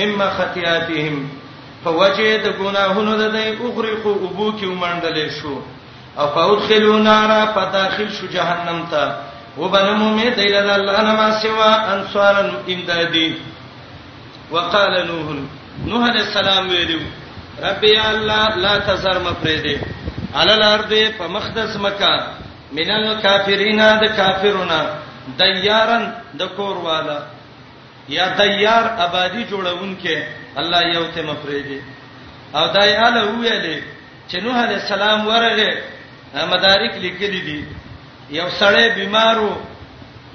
[0.00, 1.28] مما خطیاتهم
[1.84, 5.60] فوجد گناهون د دې اغرقوا ابو کی ومندل شو
[6.22, 9.14] او فادخلوا نارا فداخل شو جهنم ته
[9.58, 13.28] وبنمو می دیل الله انما سوا انصارن امدادی
[14.52, 15.32] وقال نوح
[15.86, 16.98] نوح علیہ السلام ویلو
[17.66, 19.76] رب یا الله لا تزر مفردی
[20.38, 22.14] علی الارض فمخدس مکا
[22.78, 24.72] من الکافرین د کافرون
[25.38, 26.02] دیارن
[26.38, 27.18] د کور والا
[28.08, 30.16] یا دیار آبادی جوړونکې
[30.60, 31.80] الله یو ته مفردی
[32.54, 33.78] او دای اله ویلې
[34.28, 35.82] چې نوح علی السلام ورغه
[36.52, 37.60] مدارک لیکلي دي
[38.30, 39.50] یو سړی بیمارو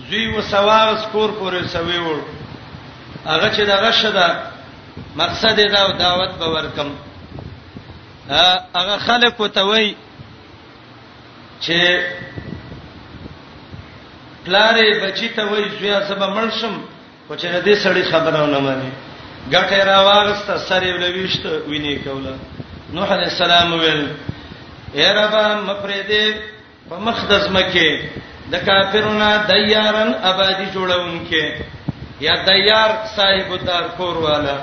[0.10, 2.20] زوی و سواغ سکور پورې سوي وړ
[3.28, 4.28] هغه چې دغه شدا
[5.16, 6.90] مقصد دا دعوت به ورکم
[8.30, 9.96] هغه خلق وتوي
[11.62, 12.00] چې
[14.46, 16.80] پلارې بچی ته وای زویا سبا مرشم
[17.28, 18.92] خو چې دې سړی خبرونه مانی
[19.52, 22.36] ګټه را واغسته سره ولويشت ویني کوله
[22.94, 24.04] نوح علی السلام ویل
[24.94, 25.36] اے رب
[25.68, 26.36] مفرې دې
[26.90, 28.10] په مخدز مکه
[28.52, 31.64] د کافرونو دیارن آبادی جوړونکې
[32.22, 34.58] یا دیار صاحب دار کور والا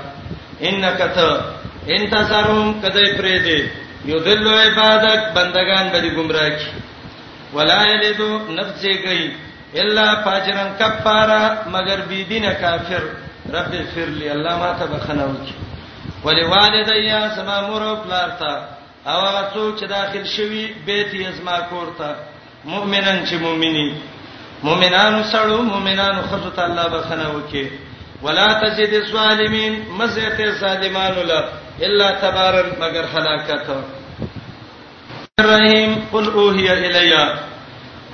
[0.61, 1.60] انک ته
[1.95, 3.71] انتصرهم کدی پرې دی
[4.11, 6.67] یذل عبادت بندگان به گمراه کی
[7.55, 8.29] ولا یلدو
[8.59, 9.25] نفس گئی
[9.83, 11.43] الا فاجرن کفارا
[11.75, 13.03] مگر بی دین کافر
[13.55, 15.55] رب اغفر لی الله ما ته بخنو کی
[16.25, 18.53] ولوالدیا سما مور او پلارتا
[19.07, 22.15] او هغه څوک چې داخل شوی بیت یزما کورتا
[22.65, 23.89] مؤمنان چې مؤمنی
[24.63, 27.71] مؤمنان سړو مؤمنان خصت الله بخنو کی
[28.23, 31.45] ولا تجد الظالمین مزه ته ظالمانو لک
[31.79, 33.67] الا تبارا مگر هلاکت
[35.41, 37.35] الرحیم قل اوهی الیا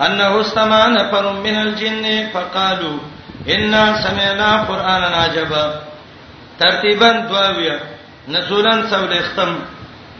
[0.01, 2.99] انه استمع نفر من الجن فقالوا
[3.49, 5.75] انا سمعنا قرانا عجبا
[6.61, 7.77] ترتیبا دواویا
[8.29, 9.53] نزولن سولختم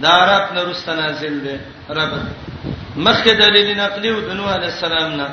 [0.03, 1.57] دارات نرست نازل دي
[1.91, 2.13] رب
[2.97, 5.27] مخکې دلیل نقلی او د نوح علی السلام نه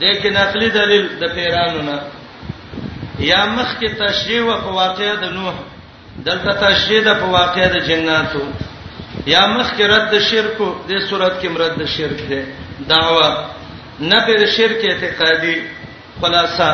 [0.00, 1.98] دې کې نقلی دلیل د پیرانو نه
[3.18, 5.54] یا مخکې تشریح او واقعې د نوح
[6.26, 8.42] دلته تشدید په واقعې د جناتو
[9.32, 10.56] یا مخکې رد شرک
[10.88, 12.40] د صورت کې مراد د شرک ده
[12.92, 13.28] دعوه
[14.10, 15.56] نه په شرک اعتقادي
[16.20, 16.70] خلاصہ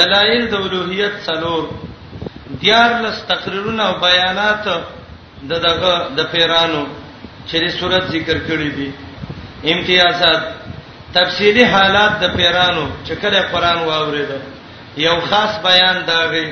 [0.00, 1.62] دلایل د اولوہیت څلور
[2.62, 4.64] دیار لس تقریرونه او بیانات
[5.50, 6.82] د دغه د پیرانو
[7.46, 8.90] چې د صورت ذکر کړی دي
[9.74, 10.42] امتیازات
[11.18, 14.30] تفصیلی حالات د پیرانو چې کله قران واورید
[15.06, 16.46] یو خاص بیان داغه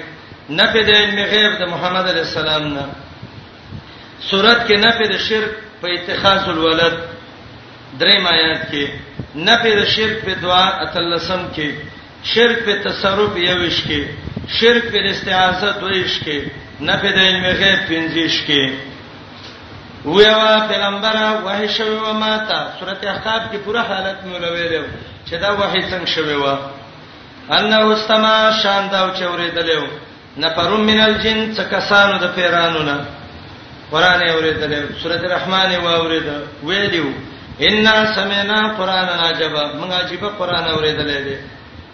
[0.59, 2.85] نفي د علم غیب د محمد علی السلام نه
[4.31, 6.97] سورت کې نفي د شرک په اتخاذ الولد
[8.01, 8.89] دریم آیات کې
[9.51, 11.71] نفي د شرک په دعا اتلسم کې
[12.33, 14.05] شرک په تصرف یوش کې
[14.61, 16.41] شرک په استعاذہ دویش کې
[16.91, 18.75] نفي د علم غیب پنځیش کې
[20.19, 24.85] ویوا پیغمبر وحی شوی و ماتا سورته احقاب کې پوره حالت مولوي دی
[25.27, 26.57] چې دا وحی څنګه شوی و
[27.59, 29.83] انه استما شان دا چوری دلیو
[30.39, 33.05] نفر من الجن څکسانو د پیرانو نه
[33.91, 36.25] قران اوریدل سورته رحمان و اورید
[36.65, 37.11] ویلو
[37.71, 41.37] ان سمعنا قران عجبا موږ عجيبه قران اوریدل دي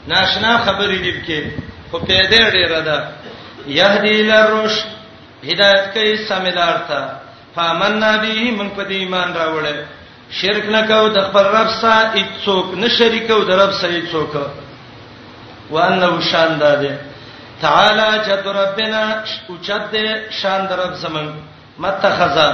[0.08, 1.44] ناشنا خبرې دي کې
[1.90, 3.08] خو پیدا ډیره ده
[3.66, 4.86] يهدي للرشد
[5.48, 7.08] هدایت کوي سمیدار ته
[7.54, 9.82] فامننا به من په ایمان راوړل
[10.40, 14.10] شرک نه کو د خپل رب سره هیڅ څوک نه شریکو د رب سره هیڅ
[14.12, 14.36] څوک
[15.70, 16.96] وانه وشانداده
[17.60, 19.02] تعالی جد ربنا
[19.48, 19.94] اوچد
[20.42, 21.28] شان درب زمن
[21.78, 22.48] متخذا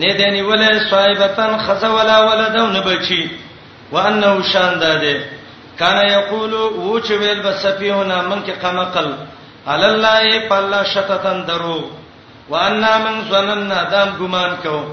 [0.00, 3.30] نه دیني ولې صایبتن خزا ولا ولدون بچي
[3.92, 5.14] وانه شان داده
[5.78, 9.12] کان یقول و چې ویل بسفیهنا من کې قمقل
[9.66, 11.90] عل الله پالله شتتن درو
[12.48, 14.84] واننا من ظننا دام ګمان کو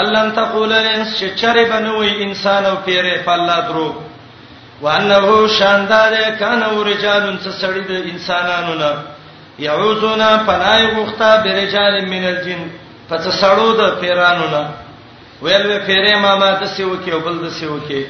[0.00, 3.88] الله ان تقول الانس چې چرې بنوي انسان او پیره پالله درو
[4.82, 7.24] وانه شاندار کانه ورجال
[7.60, 8.92] سړی د انسانانو نه
[9.64, 12.62] یعوذنا پنای غخته برجال من الجن
[13.10, 14.62] فتسړو د پیرانو نه
[15.42, 18.02] ویل وی پیرې ما ما د سیو کې او بل د سیو کې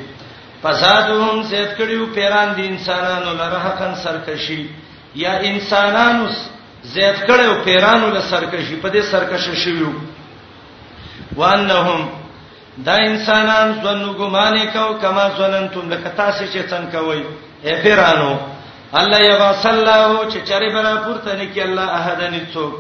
[0.63, 4.63] فسادهم سید کړیو پیران د انسانانو لره حقن سرکشي
[5.25, 6.27] یا انسانانو
[6.83, 9.93] زید کړیو پیرانو لره سرکشي په دې سرکشه شویو
[11.41, 12.01] وانهم
[12.87, 17.23] دا انسانان زنه ګمانې کو کما زننتم لکه تاسو چې څنګه کوي
[17.65, 18.33] اے پیرانو
[19.01, 22.73] الله یبا صلیو چې چری برا پورته نکي الله احدن څوک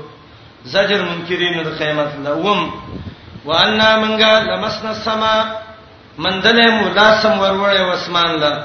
[0.64, 2.60] زجر منکرین د قیامت لوم
[3.44, 5.36] واننا منغا لمسنا السما
[6.18, 8.64] مندلې مو لاسم ورولې وسمان لا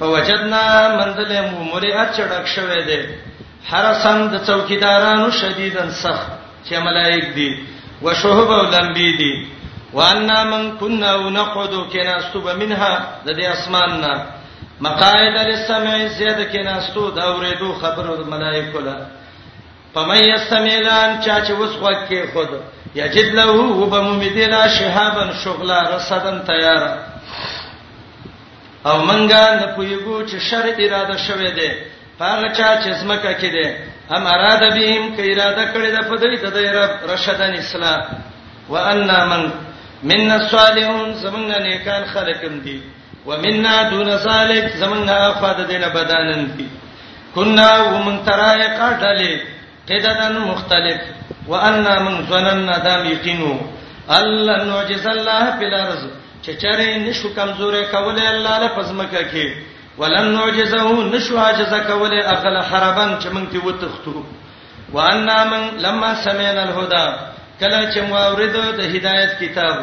[0.00, 0.64] فوجدنا
[1.00, 3.08] مندلې مو مریات چډک شوې ده
[3.70, 6.28] حرسن د چوکیدارانو شدیدن سخت
[6.66, 7.50] چې ملائک دي
[8.02, 9.32] وشهب ولمبی دي
[9.92, 14.14] وان من كنا ونقعد كناستوب منها د دې اسماننا
[14.80, 18.96] مقاعد للسمع زیاده کیناستو دا اورېدو خبرو ملائکو لا
[19.94, 22.48] پمای استمیلان چا چې وسخه کې خود
[22.94, 26.82] یجد له وبممدلا شهابن شغلا رصدن تیار
[28.88, 31.70] او منګه نه پویګو چې شر اراده شوه دی
[32.20, 33.76] هغه چا چې زمکه کې دی
[34.16, 38.00] ام اراده بهم کې اراده کړی د پدوی د رب رشدن اسلام
[38.72, 39.50] وان من
[40.02, 42.78] مننا الصالحون زمنګ نیکان خلقم دي
[43.26, 46.66] ومننا دون ذلك زمنګ افاده دینه بدانن دي
[47.34, 49.42] كنا ومن ترائق دلی
[49.88, 51.00] قددن مختلف
[51.48, 53.58] واننا من ظننا دام یقینو
[54.16, 56.02] الله نوجز الله بالارض
[56.42, 59.52] چچره نشو کمزورې کوله الله له پزمکه کې
[59.98, 64.22] ولن نعجزه نشو عاجز کوله اقل حربن چې مونږ ته وتختو
[64.92, 67.28] وان من لما سمعنا الهدى
[67.60, 69.76] کله چې موارد د هدایت کتاب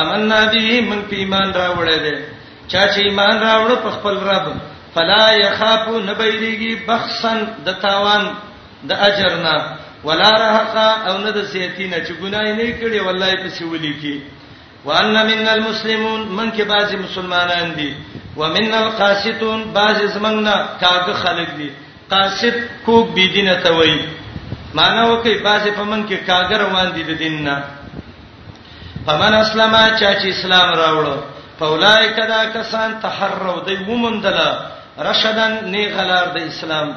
[0.00, 2.14] آمنا به من په ایمان راوړل دي
[2.68, 4.48] چا چې ایمان راوړ په خپل رب
[4.94, 8.28] فلا يخافو نبيږي بخسن د تاوان
[8.90, 9.54] د اجرنا
[10.06, 14.14] ولا رهقا او نه د سیتینه چې ګناي نه کړي والله په سیولي کې
[14.84, 17.92] وان من المسلمون من کې بعضي مسلمانان دي
[18.40, 21.70] ومن القاسطون بعضي زمنګنا کاغه خلق دي
[22.10, 22.54] قاسط
[22.86, 23.96] کو بيدینه توي
[24.78, 27.62] معنا وکي باسي پمن کې کاګر واندې د دین نه
[29.06, 31.14] پمن اسلامه چا چې اسلام راوړو
[31.58, 34.58] فولای کدا کسان تحرو دی ومندله
[35.08, 36.90] رشدن نه غلار د اسلام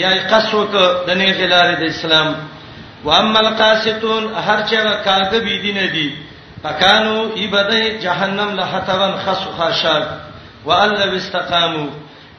[0.00, 2.28] یا قصو ک د نه غلار د اسلام
[3.06, 6.06] و اما القاسطون هر چا کاګ بي دي نه دي
[6.66, 10.06] فکانو ایبدای جهنم لهتون خسو خاشاک
[10.68, 11.88] والله واستقامو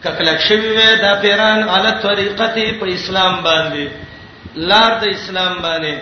[0.04, 3.86] ککلک شوی و دا پیران علی طریقته په اسلام باندې
[4.70, 5.96] لار د اسلام باندې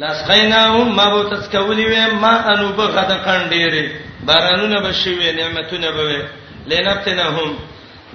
[0.00, 3.86] لاس خیناهم ما بو تسکولی و ما انو بغد قندېره
[4.26, 6.28] بارانونه بشوي نعمتونه به
[6.70, 7.50] لنبتنهم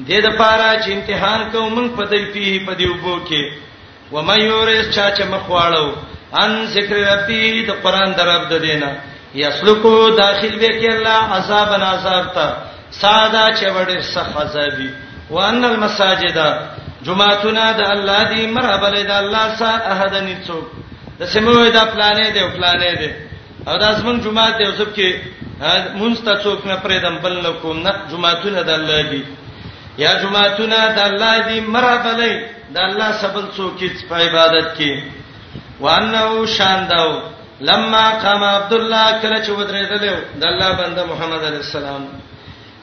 [0.08, 3.44] دې د پاره چې امتحان کوم په دې پی په دې وبو کې
[4.14, 5.88] و مې اورس چا چې مخواړو
[6.44, 8.92] ان ذکر ربي د قران درب د دینه
[9.36, 12.48] یسلکو داخل به کې الله عذاب عذاب تا
[12.92, 14.90] ساده چې وړې سخت عذابي
[15.30, 16.38] وان المساجد
[17.08, 20.66] جمعهونه د الله دی مرحبا د الله سره احد نڅوک
[21.20, 23.10] د سیمه دا پلانې دی پلانې دی
[23.68, 25.10] او دا زمون جمعه ته اوسب کې
[26.00, 29.22] مونږ ته څوک نه پرېدم بل نه کوم نه جمعهونه د الله دی
[30.04, 32.14] یا جمعهونه د الله دی مرحبا
[32.74, 34.92] د الله سبل څوک چې په عبادت کې
[35.84, 36.24] وانه
[36.58, 37.12] شان داو
[37.70, 42.02] لما قام عبد الله کله چې ودرېدل د الله بنده محمد عليه السلام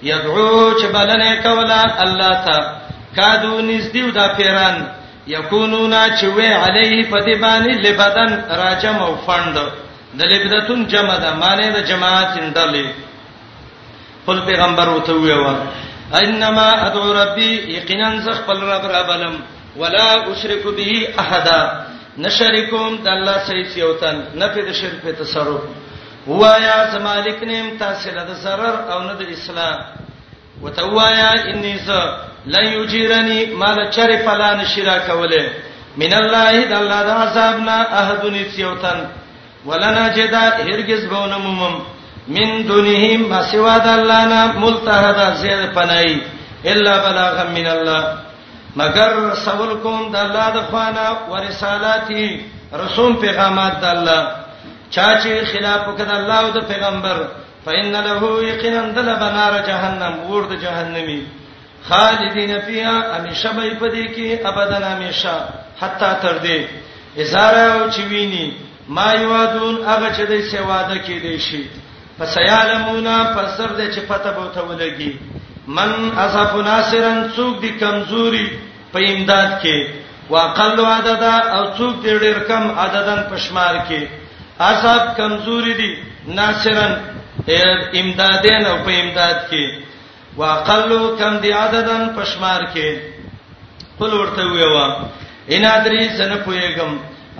[0.02, 4.76] یدعو چې بلنه کولا الله تعالی کادو نزدیو دا پیران
[5.36, 8.32] یکونونا چې وې علیه پدیبانی لبدن
[8.62, 9.56] راجم او فند
[10.18, 12.86] د لبدتون جمع ده معنی د جماعت اندلې
[14.24, 15.54] خپل پیغمبر وته ویوا
[16.22, 19.34] انما ادعو ربي یقینا زخ خپل رب ربلم
[19.76, 21.48] ولا اشرك به احد
[22.18, 25.62] نشریکوم د الله سیف یوتن نه په شرک په تصرف
[26.26, 29.80] وایا سمالک نیم تاسو له ضرر او نه د اسلام
[30.62, 31.90] وتوایا انی ز
[32.46, 35.42] لن یجیرنی ما د چر پلان شرا کوله
[36.02, 38.98] من الله د الله د عذابنا احدن سیوتن
[39.68, 41.76] ولنا جدا هرگز بونمم
[42.36, 46.14] من دونهم ما سوا د الله نه ملتحدا زید پنای
[46.74, 48.02] الا بلاغ من الله
[48.80, 52.28] مگر سوال کوم د الله د خوانه ورسالاتی
[52.82, 54.20] رسوم پیغامات د الله
[54.94, 57.18] چا چې خلاف وکړ الله او د پیغمبر
[57.64, 61.20] فإن له یقینا دل بنار جهنم ورد جهنمی
[61.88, 65.34] خالدین فیها همیشه به پدې کې ابدا همیشه
[65.80, 66.58] حتا تر دې
[67.20, 68.52] ازاره چې ویني
[68.88, 71.64] ما یوادون هغه چې د سیواده کې دی شي
[72.18, 75.12] پس یعلمون پسر دې چې پته بوته ولګي
[75.66, 78.50] من اصف ناصرن څوک دی کمزوري
[78.92, 79.78] په امداد کې
[80.30, 81.22] واقل عدد
[81.56, 84.00] او څوک دی ډیر کم عددن پشمار کې
[84.60, 85.90] اصحاب کمزوري دي
[86.26, 86.96] ناصرن
[88.00, 89.87] امدادین او په امداد کې
[90.40, 92.96] واقلو کم دی عددن پشمار کې
[93.96, 94.88] خپل ورته ویوا
[95.56, 96.94] ان ادري زنه پويګم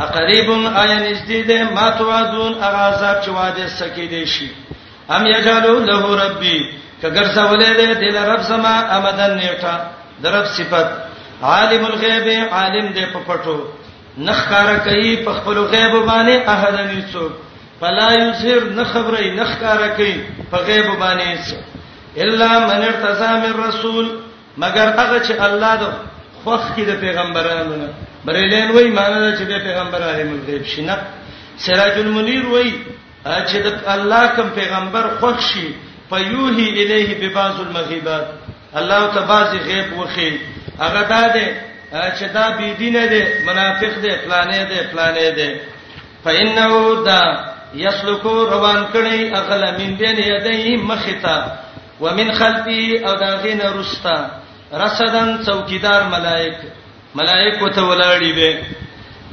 [0.07, 4.49] اقریب عین نزدید ما توعدون اغاظاب چې وعده سکی دی شي
[5.17, 6.57] ام یجالو له ربی
[7.03, 9.75] کګر سوالې دې دل رب سما امدن نیټه
[10.27, 10.89] درب صفت
[11.55, 13.57] عالم الغیب عالم دې په پټو
[14.31, 17.27] نخکار کوي په خپل غیب باندې احد نیڅو
[17.81, 20.15] فلا یظهر نخبرې نخکار کوي
[20.51, 21.55] په غیب باندې
[22.25, 24.07] الا من ارتضى من رسول
[24.63, 25.85] مگر هغه چې الله د
[26.45, 27.89] خوخ کې د پیغمبرانو نه
[28.25, 30.97] بریلین وای معنی چې د پیغمبر عالم غیب شینه
[31.65, 32.71] سراج المنیر وای
[33.25, 35.67] چې د الله کوم پیغمبر خوښ شي
[36.11, 38.27] فیوهی الیه ببعض المغیبات
[38.81, 40.31] الله تبارک غیب وخی
[40.81, 41.47] هغه داده
[41.91, 45.61] چې دا بی دینه ده منافق ده فلانه ده فلانه ده
[46.25, 47.21] فإنه دا
[47.75, 51.39] یسلکو روان کړي اغل من بین یدی مختا
[52.01, 54.17] ومن خلفی او داغین رستا
[54.73, 56.55] رصدن څوکیدار ملائک
[57.15, 58.59] ملائک ته ولاړی دي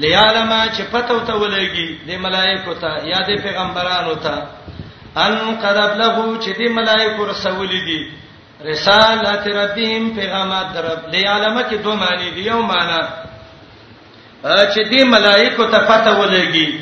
[0.03, 4.35] لیالما چې پتو ته ولېږي د ملائکو ته یا د پیغمبرانو ته
[5.15, 8.01] ان قد ابلغوا چې د ملائکو رسول دي
[8.65, 13.01] رسالت ربهم پیغامات رب لیالما کې دوه معنی دي یو معنی
[14.43, 16.79] چې د ملائکو ته پته ولېږي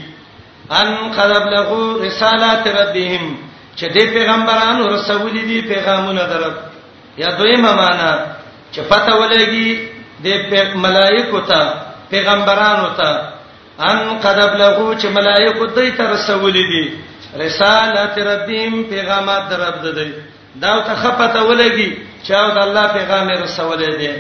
[0.81, 6.53] ان قد ابلغوا رسالت ربهم چې دې پیغمبرانو رسولې دي پیغامونه درک
[7.21, 8.11] یا دویمه معنا
[8.71, 9.87] چې پته ولګي
[10.25, 11.73] د ملائکو ته
[12.09, 13.27] پیغمبرانو ته
[13.89, 16.99] ان قدب لهو چې ملائکو دوی ته رسولې دي
[17.43, 20.11] رسالت ربیم پیغامات درب ده دی
[20.63, 21.97] دا ته خپته ولګي
[22.27, 24.13] چې او د الله پیغام رسولې دي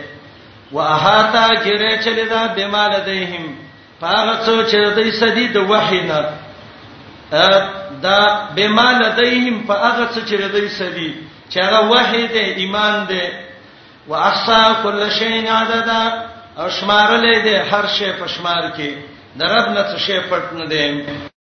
[0.71, 3.45] واهاتا جره چلیدا بمال دهیم
[4.01, 6.21] پاغه څو چې دوی سدي د وحینا
[8.03, 11.09] دا بما لديهم فاغه څه چې لدی سدي
[11.51, 12.31] چې هغه وحید
[12.61, 13.25] ایمان دی
[14.07, 16.01] واحصا كل شيء عددا
[16.69, 18.89] اشمار لیدې هر شی پشمار کې
[19.43, 21.29] درب نه څه شی پټ نه دی